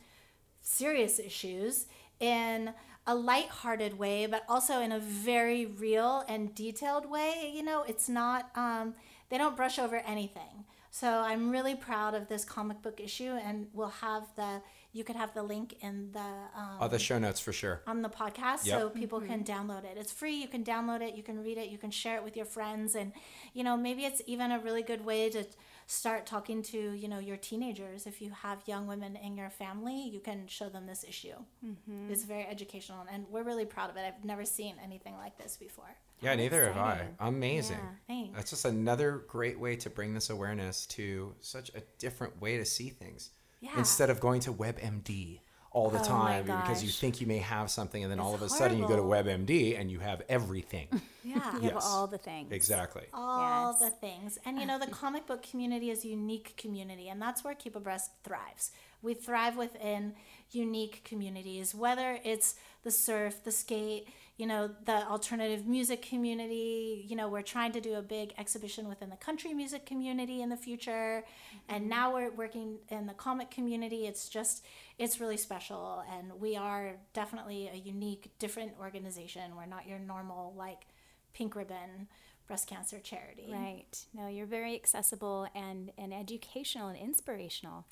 [0.61, 1.87] serious issues
[2.19, 2.73] in
[3.07, 7.51] a lighthearted way, but also in a very real and detailed way.
[7.53, 8.95] You know, it's not, um,
[9.29, 10.65] they don't brush over anything.
[10.95, 14.61] So I'm really proud of this comic book issue, and we'll have the
[14.93, 17.81] you could have the link in the um, All the show notes for sure.
[17.85, 18.79] on the podcast Yep.
[18.79, 19.97] so people can download it.
[19.97, 20.35] It's free.
[20.35, 21.13] You can download it.
[21.15, 21.67] You can read it.
[21.67, 22.95] You can share it with your friends.
[22.95, 23.11] And,
[23.53, 25.43] you know, maybe it's even a really good way to
[25.87, 28.07] start talking to, you know, your teenagers.
[28.07, 31.35] If you have young women in your family, you can show them this issue.
[31.65, 32.11] Mm-hmm.
[32.11, 33.05] It's very educational.
[33.11, 34.01] And we're really proud of it.
[34.05, 35.95] I've never seen anything like this before.
[36.21, 37.07] Yeah, neither have I.
[37.19, 37.77] Amazing.
[37.77, 38.35] Yeah, thanks.
[38.35, 42.65] That's just another great way to bring this awareness to such a different way to
[42.65, 43.31] see things.
[43.59, 43.71] Yeah.
[43.77, 45.39] Instead of going to WebMD
[45.75, 48.41] all the Oh time because you think you may have something and then all of
[48.41, 49.01] a It's sudden you go to.
[49.01, 50.87] WebMD and you have everything.
[51.27, 51.57] Yeah.
[51.59, 52.51] You have all the things.
[52.51, 53.01] exactly.
[53.11, 53.79] all Yes.
[53.85, 54.37] the things.
[54.45, 57.75] And you know, the comic book community is a unique community, and that's where Keep
[57.75, 58.71] a Breast thrives.
[59.01, 60.13] We thrive within
[60.51, 67.05] unique communities, whether it's the surf, the skate, you know, the alternative music community.
[67.07, 70.49] You know, we're trying to do a big exhibition within the country music community in
[70.49, 71.23] the future.
[71.69, 71.89] And mm-hmm.
[71.89, 74.07] now we're working in the comic community.
[74.07, 74.65] It's just,
[74.97, 76.03] it's really special.
[76.11, 79.55] And we are definitely a unique, different organization.
[79.55, 80.87] We're not your normal, like,
[81.33, 82.07] pink ribbon
[82.47, 83.49] breast cancer charity.
[83.51, 84.05] Right.
[84.13, 87.85] No, you're very accessible and, and educational and inspirational.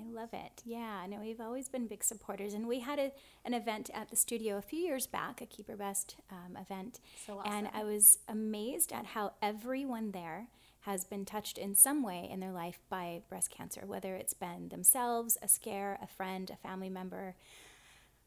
[0.00, 0.62] I love it.
[0.64, 2.54] Yeah, no, we've always been big supporters.
[2.54, 3.12] And we had a,
[3.44, 7.00] an event at the studio a few years back, a Keep a Breast um, event.
[7.26, 7.68] So And.
[7.72, 10.48] I was amazed at how everyone there
[10.80, 14.68] has been touched in some way in their life by breast cancer, whether it's been
[14.70, 17.34] themselves, a scare, a friend, a family member.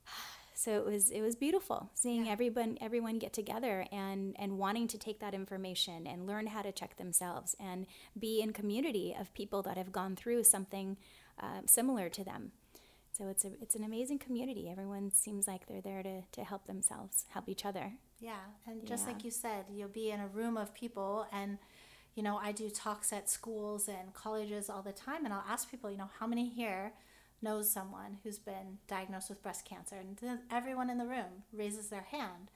[0.55, 4.99] So it was it was beautiful seeing everyone everyone get together and and wanting to
[4.99, 9.63] take that information and learn how to check themselves and be in community of people
[9.63, 10.95] that have gone through something
[11.41, 12.51] uh, similar to them.
[13.11, 14.69] So it's a it's an amazing community.
[14.69, 17.93] Everyone seems like they're there to to help themselves, help each other.
[18.19, 19.13] Yeah, and just Yeah.
[19.13, 21.57] like you said, you'll be in a room of people, and
[22.15, 25.69] you know, I do talks at schools and colleges all the time, and I'll ask
[25.69, 26.93] people, you know, how many here
[27.41, 32.03] knows someone who's been diagnosed with breast cancer, and everyone in the room raises their
[32.03, 32.49] hand.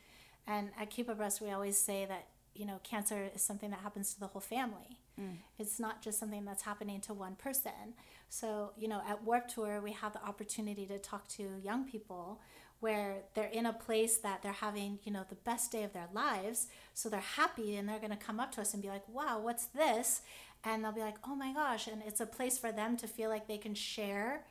[0.47, 3.79] And at Keep a Breast, we always say that you know, cancer is something that
[3.79, 4.99] happens to the whole family.
[5.19, 5.37] Mm.
[5.57, 7.95] It's not just something that's happening to one person.
[8.29, 12.41] So, you know, at Warp Tour, we have the opportunity to talk to young people
[12.79, 16.09] where they're in a place that they're having, you know, the best day of their
[16.13, 16.67] lives.
[16.93, 19.39] So they're happy and they're going to come up to us and be like, wow,
[19.39, 20.21] what's this?
[20.63, 21.87] And they'll be like, oh my gosh.
[21.87, 24.43] And it's a place for them to feel like they can share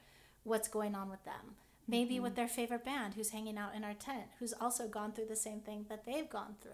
[0.43, 1.57] what's going on with them.
[1.87, 2.25] Maybe mm-hmm.
[2.25, 5.37] with their favorite band who's hanging out in our tent, who's also gone through the
[5.37, 6.73] same thing that they've gone through.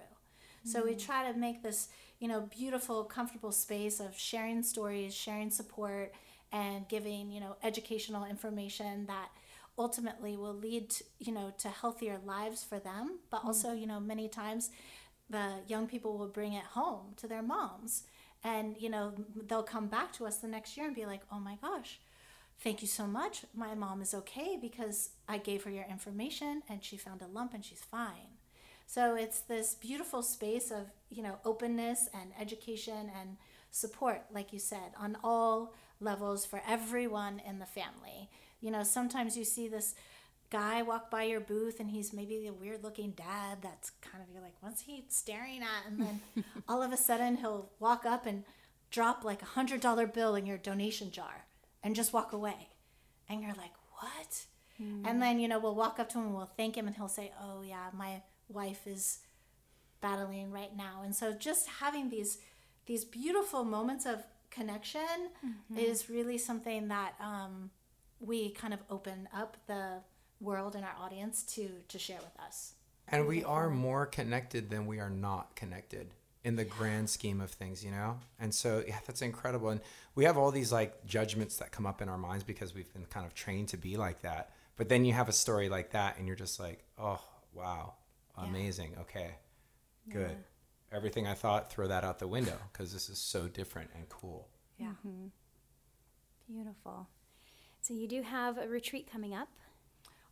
[0.64, 1.06] So we mm-hmm.
[1.06, 6.14] try to make this, you know, beautiful, comfortable space of sharing stories, sharing support,
[6.52, 9.30] and giving, you know, educational information that
[9.78, 13.18] ultimately will lead, to, you know, to healthier lives for them.
[13.30, 13.48] But mm-hmm.
[13.48, 14.70] also, you know, many times
[15.30, 18.04] the young people will bring it home to their moms,
[18.44, 19.14] and you know,
[19.48, 22.00] they'll come back to us the next year and be like, "Oh my gosh."
[22.62, 23.44] Thank you so much.
[23.54, 27.54] My mom is okay because I gave her your information and she found a lump
[27.54, 28.31] and she's fine.
[28.92, 33.38] So it's this beautiful space of, you know, openness and education and
[33.70, 38.28] support, like you said, on all levels for everyone in the family.
[38.60, 39.94] You know, sometimes you see this
[40.50, 44.30] guy walk by your booth and he's maybe a weird looking dad that's kind of
[44.30, 45.90] you're like, what's he staring at?
[45.90, 48.44] And then all of a sudden he'll walk up and
[48.90, 51.46] drop like a hundred dollar bill in your donation jar
[51.82, 52.68] and just walk away.
[53.26, 54.44] And you're like, what?
[54.76, 55.06] Hmm.
[55.06, 57.08] And then, you know, we'll walk up to him and we'll thank him and he'll
[57.08, 58.20] say, oh, yeah, my
[58.52, 59.18] wife is
[60.00, 61.02] battling right now.
[61.04, 62.38] And so just having these
[62.86, 65.30] these beautiful moments of connection
[65.76, 67.70] is really something that um,
[68.18, 70.00] we kind of open up the
[70.40, 72.74] world and our audience to to share with us.
[73.08, 77.50] And we are more connected than we are not connected in the grand scheme of
[77.50, 78.18] things, you know?
[78.40, 79.70] And so, yeah, that's incredible.
[79.70, 79.80] And
[80.14, 83.06] we have all these like judgments that come up in our minds because we've been
[83.06, 84.50] kind of trained to be like that.
[84.76, 87.20] But then you have a story like that and you're just like, oh,
[87.54, 87.94] wow,
[88.36, 88.96] amazing.
[89.00, 89.34] Okay,
[90.08, 90.36] good.
[90.92, 94.48] Everything I thought, throw that out the window because this is so different and cool.
[94.78, 94.92] Yeah.
[96.46, 97.08] Beautiful.
[97.80, 99.48] So you do have a retreat coming up.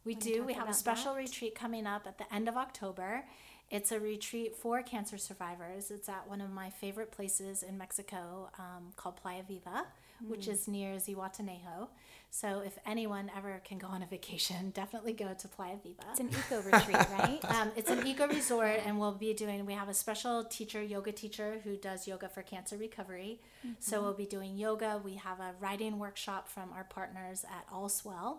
[0.05, 0.45] We Wanna do.
[0.45, 1.21] We have a special that?
[1.21, 3.25] retreat coming up at the end of October.
[3.71, 5.91] It's a retreat for cancer survivors.
[5.91, 9.87] It's at one of my favorite places in Mexico um, called Playa Viva,
[10.29, 10.53] which Mm.
[10.53, 11.89] is near Zihuatanejo.
[12.33, 16.03] So if anyone ever can go on a vacation, definitely go to Playa Viva.
[16.11, 17.41] It's an eco retreat, right?
[17.45, 19.67] Um, it's an eco resort, and we'll be doing.
[19.67, 23.41] We have a special teacher, yoga teacher, who does yoga for cancer recovery.
[23.81, 25.01] So we'll be doing yoga.
[25.05, 28.39] We have a writing workshop from our partners at Allswell,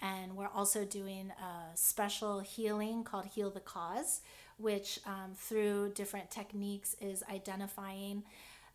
[0.00, 4.22] and we're also doing a special healing called Heal the Cause,
[4.56, 8.24] which um, through different techniques is identifying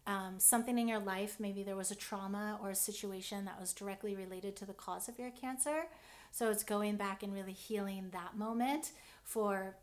[0.07, 1.37] um, something in your life.
[1.39, 5.07] Maybe there was a trauma or a situation that was directly related to the cause
[5.07, 5.85] of your cancer.
[6.31, 8.91] So it's going back and really healing that moment
[9.23, 9.75] for,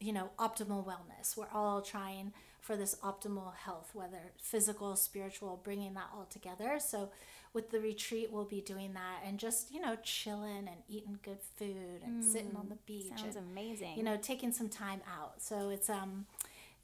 [0.00, 1.36] you know, optimal wellness.
[1.36, 6.78] We're all trying for this optimal health, whether physical, spiritual, bringing that all together.
[6.80, 7.10] So
[7.52, 11.38] with the retreat, we'll be doing that and just, you know, chilling and eating good
[11.56, 13.12] food and sitting on the beach.
[13.16, 13.96] Sounds and, amazing.
[13.96, 15.40] You know, taking some time out.
[15.40, 16.26] So it's, um,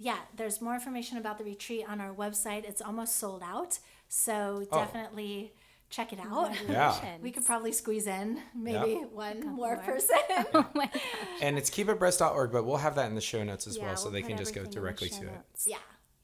[0.02, 2.64] yeah, there's more information about the retreat on our website.
[2.64, 3.78] It's almost sold out.
[4.08, 4.78] So Oh.
[4.78, 5.52] definitely
[5.90, 6.50] check it out.
[6.68, 7.18] Yeah.
[7.22, 9.76] We could probably squeeze in maybe one more more.
[9.76, 10.16] person.
[10.54, 11.00] Oh my God.
[11.40, 14.04] And it's keep-a-breast.org, but we'll have that in the show notes as Yeah, well, so
[14.04, 15.32] we'll they can just go everything in the directly show to it.
[15.34, 15.66] notes.
[15.68, 15.76] yeah.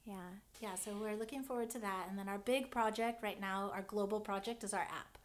[0.05, 0.15] Yeah.
[0.61, 2.07] Yeah, so we're looking forward to that.
[2.09, 5.17] And then our big project right now, our global project, is our app.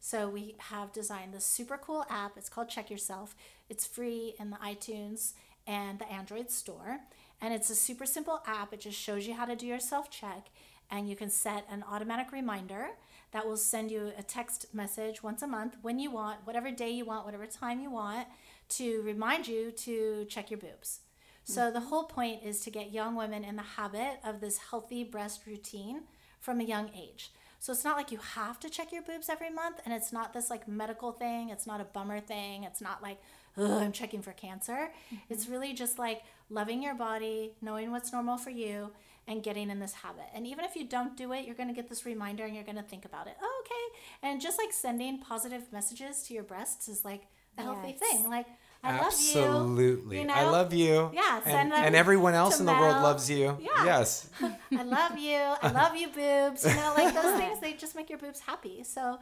[0.00, 2.36] So we have designed this super cool app.
[2.36, 3.34] It's called Check Yourself.
[3.68, 5.32] It's free in the iTunes
[5.66, 7.00] and the Android store.
[7.40, 8.72] And it's a super simple app.
[8.72, 10.48] It just shows you how to do your self check.
[10.90, 12.88] And you can set an automatic reminder
[13.32, 16.90] that will send you a text message once a month when you want, whatever day
[16.90, 18.26] you want, whatever time you want,
[18.70, 21.00] to remind you to check your boobs.
[21.44, 25.02] So the whole point is to get young women in the habit of this healthy
[25.02, 26.02] breast routine
[26.40, 27.30] from a young age.
[27.58, 30.34] So it's not like you have to check your boobs every month, and it's not
[30.34, 31.48] this like medical thing.
[31.48, 32.64] It's not a bummer thing.
[32.64, 33.18] It's not like,
[33.56, 34.90] oh, I'm checking for cancer.
[35.06, 35.16] Mm-hmm.
[35.30, 38.90] It's really just like loving your body, knowing what's normal for you,
[39.26, 40.24] and getting in this habit.
[40.34, 42.64] And even if you don't do it, you're going to get this reminder and you're
[42.64, 43.36] going to think about it.
[43.42, 44.28] Oh, okay.
[44.28, 47.26] And just like sending positive messages to your breasts is like
[47.58, 47.98] a healthy Yes.
[47.98, 48.30] thing.
[48.30, 48.46] Like,
[48.82, 49.40] I Absolutely.
[49.42, 49.58] love you.
[49.58, 50.20] Absolutely.
[50.20, 50.34] you know?
[50.34, 51.10] I love you.
[51.12, 53.58] Yeah, And, them and everyone else in the world loves you.
[53.60, 53.84] Yeah.
[53.84, 54.30] Yes.
[54.72, 55.36] I love you.
[55.36, 56.64] I love you, boobs.
[56.64, 58.82] You know, like those things, they just make your boobs happy.
[58.84, 59.18] So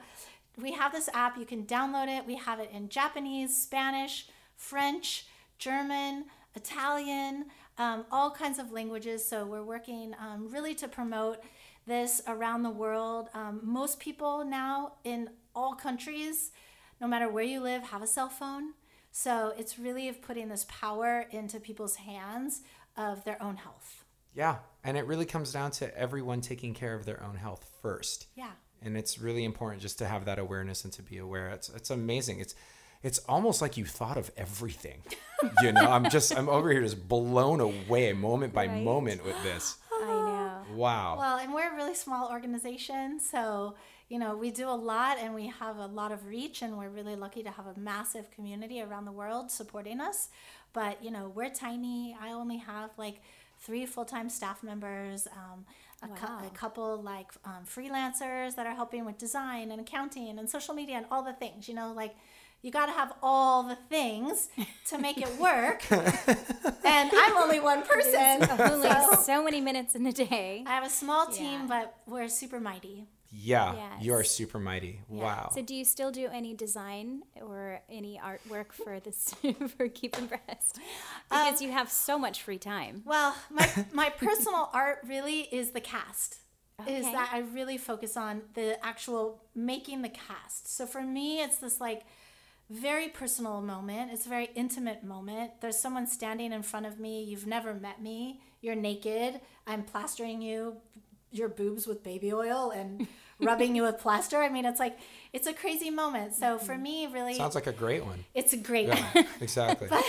[0.61, 1.37] we have this app.
[1.39, 2.27] You can download it.
[2.27, 5.27] We have it in Japanese, Spanish, French,
[5.59, 6.27] German,
[6.57, 7.47] Italian,
[7.79, 9.25] um, all kinds of languages.
[9.25, 11.39] So we're working um, really to promote
[11.87, 13.29] this around the world.
[13.35, 16.51] Um, most people now in all countries,
[17.01, 18.73] no matter where you live, have a cell phone.
[19.13, 22.63] So it's really of putting this power into people's hands
[22.97, 24.05] of their own health.
[24.35, 24.57] Yeah.
[24.85, 28.27] And it really comes down to everyone taking care of their own health first.
[28.37, 28.51] Yeah.
[28.83, 31.49] And it's really important just to have that awareness and to be aware.
[31.49, 32.41] It's it's amazing.
[32.41, 32.55] It's
[33.03, 35.03] it's almost like you thought of everything.
[35.63, 38.83] you know, I'm just I'm over here just blown away moment by Right.
[38.83, 39.77] moment with this.
[39.93, 40.77] I know.
[40.77, 41.17] Wow.
[41.19, 43.75] Well, and we're a really small organization, so
[44.09, 46.89] you know we do a lot, and we have a lot of reach, and we're
[46.91, 50.29] really lucky to have a massive community around the world supporting us.
[50.73, 52.17] But you know we're tiny.
[52.21, 53.21] I only have like
[53.59, 55.65] three full-time staff members, um,
[56.03, 56.43] a, cou- Wow.
[56.47, 60.97] a couple like um, freelancers that are helping with design and accounting and social media
[60.97, 61.69] and all the things.
[61.69, 62.15] You know, like
[62.63, 64.49] you got to have all the things
[64.89, 65.91] to make it work.
[65.93, 68.49] and I'm only one person.
[68.59, 70.65] Only so- so many minutes in a day.
[70.67, 71.67] I have a small team, Yeah.
[71.69, 73.07] but we're super mighty.
[73.31, 73.99] yeah.
[74.01, 75.01] You are super mighty.
[75.09, 75.51] Wow.
[75.53, 79.35] So, do you still do any design or any artwork for this
[79.77, 80.79] for Keep a Breast?
[81.29, 83.03] Because you um, have so much free time.
[83.05, 86.39] Well, my my personal art really is the cast.
[86.87, 90.69] Is that I really focus on the actual making the cast.
[90.77, 92.03] So for me, it's this like
[92.71, 94.11] very personal moment.
[94.13, 95.61] It's a very intimate moment.
[95.61, 97.23] There's someone standing in front of me.
[97.23, 98.41] You've never met me.
[98.61, 99.41] You're naked.
[99.67, 100.77] I'm plastering you,
[101.31, 103.07] your boobs with baby oil and
[103.41, 104.39] rubbing you with plaster.
[104.39, 104.99] I mean, it's like
[105.33, 106.35] it's a crazy moment.
[106.35, 108.25] So for me, really, Sounds like a great one.
[108.35, 109.05] it's a great Yeah.
[109.15, 109.27] one.
[109.41, 109.87] exactly.
[109.89, 110.05] But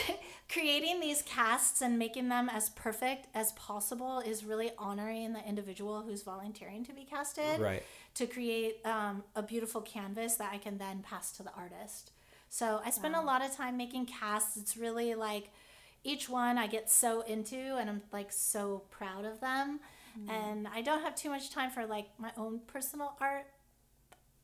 [0.49, 6.01] creating these casts and making them as perfect as possible is really honoring the individual
[6.01, 7.83] who's volunteering to be casted Right.
[8.15, 12.11] to create um, a beautiful canvas that I can then pass to the artist.
[12.49, 14.57] So I spend a lot of time making casts.
[14.57, 15.49] It's really like
[16.03, 19.79] each one I get so into and I'm like so proud of them.
[20.27, 23.45] And I don't have too much time for like my own personal art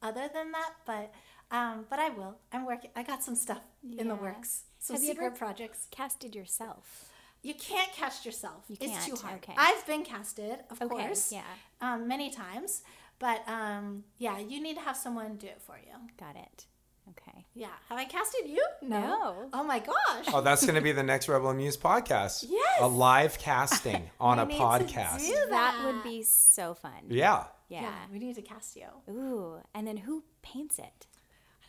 [0.03, 1.11] other than that, but
[1.49, 2.35] um, but I will.
[2.51, 2.91] I'm working.
[2.95, 3.61] I got some stuff
[3.97, 4.63] in the works.
[4.77, 5.87] Some Have you secret projects.
[5.89, 7.09] Casted yourself.
[7.41, 8.65] You can't cast yourself.
[8.67, 9.37] You it's too hard.
[9.37, 9.53] okay.
[9.57, 11.31] I've been casted, of Okay, course.
[11.31, 11.41] yeah.
[11.81, 12.83] Um, many times,
[13.19, 15.93] but um, yeah, you need to have someone do it for you.
[16.19, 16.65] Got it.
[17.09, 17.45] Okay.
[17.53, 17.67] Yeah.
[17.89, 18.65] Have I casted you?
[18.81, 19.49] No.
[19.53, 20.25] Oh my gosh.
[20.33, 22.45] Oh, that's going to be the next Rebel and Muse podcast.
[22.49, 22.77] Yes.
[22.79, 25.19] A live casting on a We need to podcast.
[25.19, 25.85] do That that.
[25.85, 26.91] would be so fun.
[27.09, 27.43] Yeah.
[27.69, 27.81] Yeah.
[27.83, 27.93] Yeah.
[28.11, 28.87] we need to cast you.
[29.09, 29.57] Ooh.
[29.75, 31.07] And then who paints it?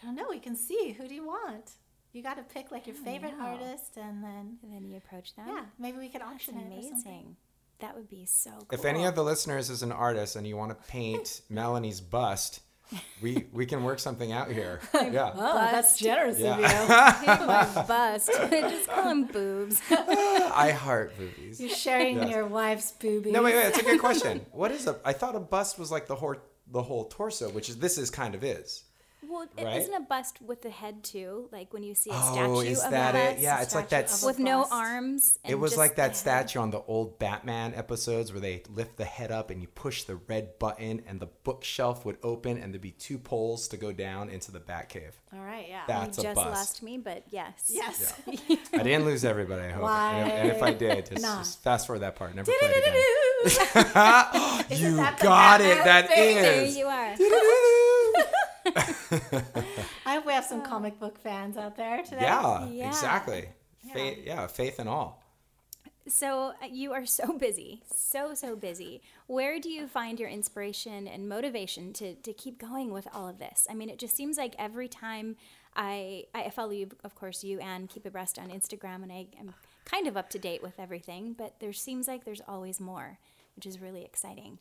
[0.02, 0.26] I don't know.
[0.28, 0.92] We can see.
[0.98, 1.72] Who do you want?
[2.12, 3.44] You got to pick like your oh, favorite know.
[3.46, 5.46] artist, and then And then you approach them.
[5.48, 6.58] yeah, maybe we could That's auction it.
[6.78, 6.92] or something.
[6.92, 7.36] amazing.
[7.80, 8.68] That would be so cool.
[8.70, 12.60] If any of the listeners is an artist and you want to paint Melanie's bust,
[13.22, 14.80] we we can work something out here.
[14.94, 15.32] Yeah.
[15.34, 16.54] Oh, that's generous Yeah.
[16.58, 17.26] of you.
[17.46, 18.30] my bust.
[18.50, 19.80] Just call them boobs.
[19.90, 21.60] Ah, I heart movies.
[21.60, 22.30] You're sharing Yes.
[22.30, 23.32] your wife's boobies.
[23.32, 23.66] No, wait, wait.
[23.66, 24.44] It's a good question.
[24.52, 24.98] What is a?
[25.04, 26.36] I thought a bust was like the whole
[26.70, 28.84] the whole torso, which is this is kind of is.
[29.28, 29.80] Well, it Right?
[29.80, 31.48] isn't a bust with the head too?
[31.52, 33.30] Like when you see a Oh, statue is of that a it?
[33.32, 34.72] bust Yeah, it's like that statue of a with no bust.
[34.72, 35.38] arms.
[35.44, 36.16] It was just like that head.
[36.16, 40.04] statue on the old Batman episodes where they lift the head up and you push
[40.04, 43.92] the red button and the bookshelf would open and there'd be two poles to go
[43.92, 45.12] down into the Batcave.
[45.32, 45.82] All right, yeah.
[45.88, 46.50] That- You a just bust.
[46.50, 47.52] lost me, but yes.
[47.68, 48.12] yes.
[48.72, 49.84] I didn't lose everybody, I hope.
[49.88, 51.38] And, and if I did, just, Nah.
[51.38, 52.34] just fast forward that part.
[52.34, 52.94] Never play it again.
[54.70, 55.84] You got it.
[55.84, 55.84] That is.
[55.84, 56.36] That thing?
[56.36, 56.76] There is.
[56.76, 57.14] you are.
[60.06, 62.22] I hope we have some comic book fans out there today.
[62.22, 62.88] Yeah, Yeah.
[62.88, 63.48] exactly.
[63.92, 65.22] Faith, yeah, faith and all.
[66.06, 69.02] So uh, you are so busy, so so busy.
[69.26, 73.38] Where do you find your inspiration and motivation to to keep going with all of
[73.38, 73.66] this?
[73.70, 75.36] I mean, it just seems like every time
[75.76, 79.26] I I follow you, of course, you and Keep a Breast on Instagram, and I
[79.38, 79.54] am
[79.86, 81.34] kind of up to date with everything.
[81.36, 83.18] But there seems like there's always more,
[83.56, 84.58] which is really exciting.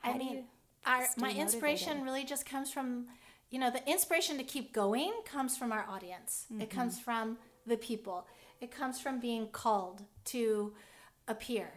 [0.00, 0.44] How I mean,
[0.84, 3.06] our, stay my inspiration really just comes from,
[3.52, 6.46] you know, the inspiration to keep going comes from our audience.
[6.50, 6.78] It Mm-hmm.
[6.78, 8.26] comes from the people.
[8.60, 10.72] It comes from being called to
[11.28, 11.68] appear.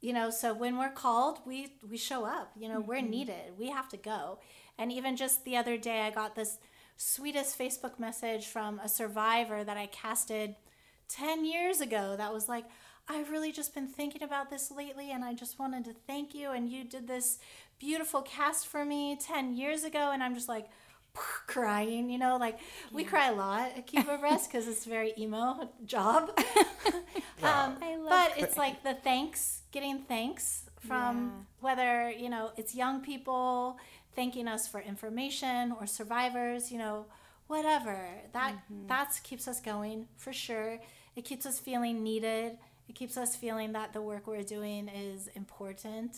[0.00, 2.50] You know, so when we're called, we we show up.
[2.58, 3.10] You know, we're Mm-hmm.
[3.18, 3.58] needed.
[3.58, 4.38] We have to go.
[4.78, 6.58] And even just the other day, I got this
[6.96, 10.56] sweetest Facebook message from a survivor that I casted
[11.08, 12.64] 10 years ago that was like,
[13.08, 16.52] I've really just been thinking about this lately and I just wanted to thank you.
[16.52, 17.38] And you did this
[17.78, 20.10] beautiful cast for me 10 years ago.
[20.12, 20.68] And I'm just like
[21.46, 22.58] crying, you know, like
[22.92, 26.30] we cry a lot at Keep a Breast because it's a very emo job.
[27.42, 32.74] um, I love but it's like the thanks, getting thanks from whether, you know, it's
[32.74, 33.78] young people
[34.14, 37.06] thanking us for information or survivors, you know,
[37.46, 38.08] whatever.
[38.32, 38.54] That
[38.86, 40.78] that's keeps us going for sure.
[41.14, 42.58] It keeps us feeling needed.
[42.88, 46.16] It keeps us feeling that the work we're doing is important.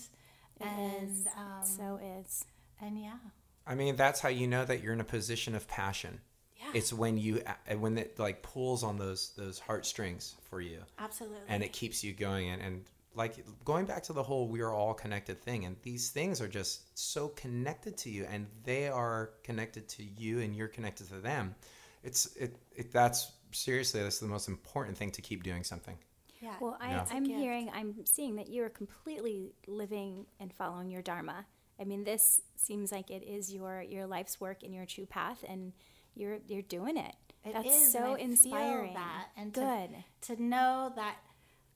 [0.61, 1.26] and is.
[1.36, 2.47] um, so is.
[2.80, 3.18] and yeah.
[3.67, 6.21] I mean, that's how you know that you're in a position of passion.
[6.57, 6.71] Yeah.
[6.75, 7.43] It's when you
[7.79, 11.39] when it like pulls on those those heartstrings for you, Absolutely.
[11.49, 12.49] and it keeps you going.
[12.51, 12.85] And, and
[13.15, 16.49] like going back to the whole "we are all connected" thing, and these things are
[16.49, 21.17] just so connected to you, and they are connected to you, and you're connected to
[21.21, 21.55] them.
[22.03, 25.97] It's it, it that's seriously that's the most important thing to keep doing something.
[26.41, 26.55] yeah.
[26.61, 27.05] Well, I, Yeah.
[27.11, 27.39] I'm gift.
[27.39, 31.47] hearing, I'm seeing that you are completely living and following your dharma.
[31.79, 35.45] I mean, this seems like it is your your life's work and your true path,
[35.49, 35.72] and
[36.14, 37.14] you're you're doing it.
[37.45, 38.95] It That's is, so and I feel inspiring.
[38.95, 39.91] that, and Good.
[40.22, 41.16] to know that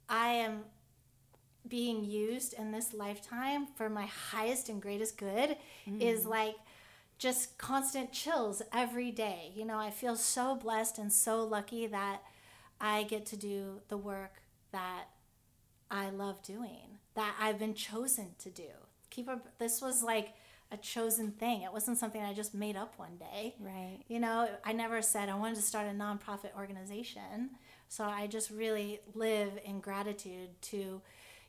[0.09, 0.64] I am
[1.66, 5.57] being used in this lifetime for my highest and greatest good
[6.01, 6.30] is mm.
[6.30, 6.55] like
[7.18, 9.53] just constant chills every day.
[9.55, 12.22] You know, I feel so blessed and so lucky that
[12.80, 14.42] I get to do the work
[14.72, 15.05] that
[15.90, 18.70] I love doing, that I've been chosen to do.
[19.18, 20.34] Keep a, this was like
[20.70, 21.62] a chosen thing.
[21.62, 23.56] It wasn't something I just made up one day.
[23.58, 23.98] Right.
[24.06, 27.50] You know, I never said I wanted to start a nonprofit organization.
[27.88, 31.02] So I just really live in gratitude to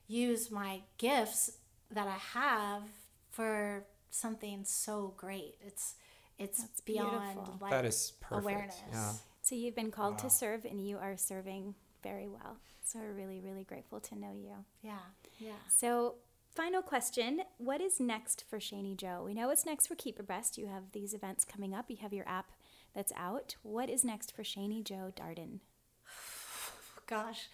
[0.07, 1.57] use my gifts
[1.91, 2.81] that I have
[3.29, 5.53] for something so great.
[5.61, 5.93] It's
[6.39, 7.59] it's beyond beautiful.
[7.61, 8.43] like that is perfect.
[8.43, 8.81] awareness.
[8.91, 9.11] Yeah.
[9.43, 12.57] So you've been called to serve, and you are serving very well.
[12.83, 14.55] So we're really, really grateful to know you.
[14.81, 14.97] Yeah.
[15.37, 15.51] Yeah.
[15.67, 16.15] So,
[16.59, 19.23] final question: What is next for Shaney Jo?
[19.25, 20.57] We know what's next for Keep a Breast.
[20.57, 21.85] You have these events coming up.
[21.87, 22.51] You have your app
[22.93, 23.55] that's out.
[23.63, 25.59] What is next for Shaney Jo Darden?
[27.07, 27.47] Gosh.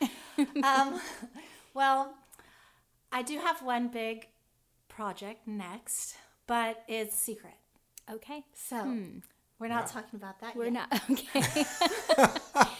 [0.64, 0.99] um,
[1.76, 2.16] well,
[3.12, 4.28] I do have one big
[4.88, 6.16] project next,
[6.47, 7.53] but it's secret.
[8.12, 8.76] Okay, So
[9.60, 10.74] we're not talking about that we're yet.
[10.74, 11.64] not okay.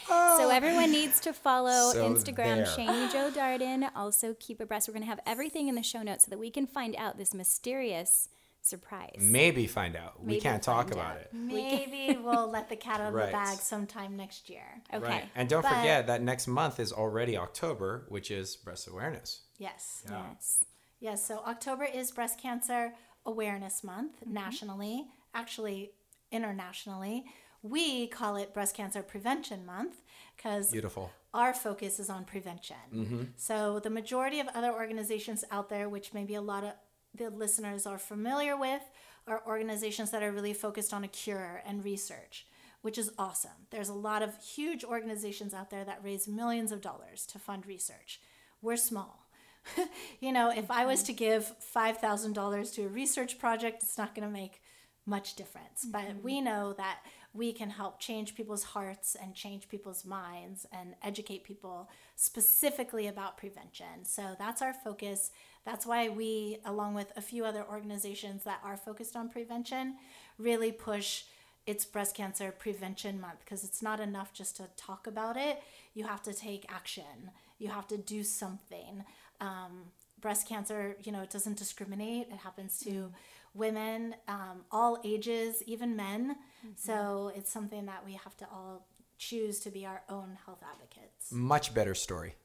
[0.08, 2.66] so everyone needs to follow So Instagram there.
[2.66, 3.90] Shaney Jo Darden.
[3.96, 4.88] Also, Keep a Breast.
[4.88, 7.18] We're going to have everything in the show notes so that we can find out
[7.18, 8.30] this mysterious
[8.62, 9.18] surprise.
[9.20, 10.24] Maybe find out.
[10.24, 11.22] we can't talk find about out.
[11.22, 11.30] it.
[11.34, 13.28] Maybe we'll let the cat out of Right.
[13.28, 14.66] the bag sometime next year.
[14.94, 15.06] Okay.
[15.08, 15.26] Right.
[15.36, 19.42] And don't But- forget that next month is already October, which is breast awareness.
[19.60, 20.04] Yes.
[20.10, 20.24] Yeah.
[20.32, 20.64] Yes.
[21.00, 21.26] Yes.
[21.28, 22.94] So October is Breast Cancer
[23.26, 24.34] Awareness Month Mm-hmm.
[24.34, 25.92] nationally, actually
[26.32, 27.26] internationally.
[27.62, 29.96] We call it Breast Cancer Prevention Month
[30.36, 31.12] because Beautiful.
[31.34, 32.76] our focus is on prevention.
[32.94, 33.24] Mm-hmm.
[33.38, 36.74] So the majority of other organizations out there, which maybe a lot of
[37.16, 38.82] the listeners are familiar with,
[39.28, 42.46] are organizations that are really focused on a cure and research,
[42.82, 43.68] which is awesome.
[43.72, 47.66] There's a lot of huge organizations out there that raise millions of dollars to fund
[47.66, 48.20] research.
[48.62, 49.28] We're small.
[50.20, 51.08] you know, if I was mm-hmm.
[51.08, 54.62] to give $5,000 to a research project, it's not going to make
[55.06, 55.86] much difference.
[55.86, 57.00] But we know that
[57.34, 63.38] we can help change people's hearts and change people's minds and educate people specifically about
[63.38, 64.04] prevention.
[64.04, 65.32] So that's our focus.
[65.66, 69.96] That's why we, along with a few other organizations that are focused on prevention,
[70.38, 71.24] really push
[71.66, 75.64] it's breast cancer prevention month because it's not enough just to talk about it.
[75.94, 77.32] You have to take action.
[77.58, 79.04] You have to do something.
[79.42, 79.86] Um,
[80.22, 82.28] breast cancer, you know, it doesn't discriminate.
[82.32, 83.12] It happens to
[83.56, 86.36] women, um, all ages, even men.
[86.76, 88.88] So it's something that we have to all
[89.18, 91.32] choose to be our own health advocates.
[91.32, 92.36] Much better story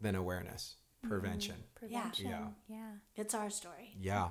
[0.00, 1.56] than awareness, prevention.
[1.74, 2.26] Prevention.
[2.28, 2.46] Yeah.
[2.68, 2.90] yeah.
[3.16, 3.94] It's our story.
[4.00, 4.28] Yeah.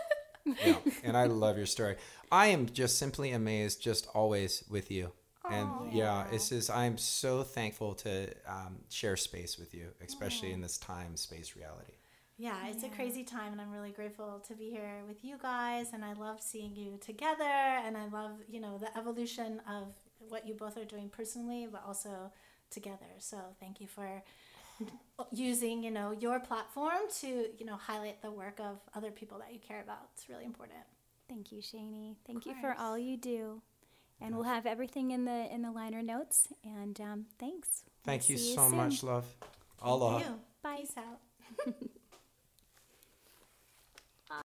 [0.64, 0.76] yeah.
[1.02, 1.96] And I love your story.
[2.30, 5.12] I am just simply amazed, just always with you.
[5.50, 10.62] And yeah, it's just, I'm so thankful to um, share space with you, especially in
[10.62, 11.92] this time space reality.
[12.36, 15.92] Yeah, it's a crazy time, and I'm really grateful to be here with you guys.
[15.92, 19.94] And I love seeing you together, and I love you know the evolution of
[20.28, 22.32] what you both are doing personally, but also
[22.70, 23.06] together.
[23.18, 24.22] So thank you for
[25.32, 27.26] using you know your platform to
[27.56, 30.08] you know highlight the work of other people that you care about.
[30.14, 30.80] It's really important.
[31.28, 32.16] Thank you, Shaney.
[32.26, 33.62] Thank you for all you do.
[34.20, 36.48] And we'll have everything in the in the liner notes.
[36.64, 37.84] And um, thanks.
[38.04, 38.76] Thank We'll you see so soon.
[38.76, 39.24] much, love.
[39.82, 40.18] Aloha.
[40.18, 40.40] Thank you.
[40.62, 40.76] Bye.
[40.78, 41.74] Peace out.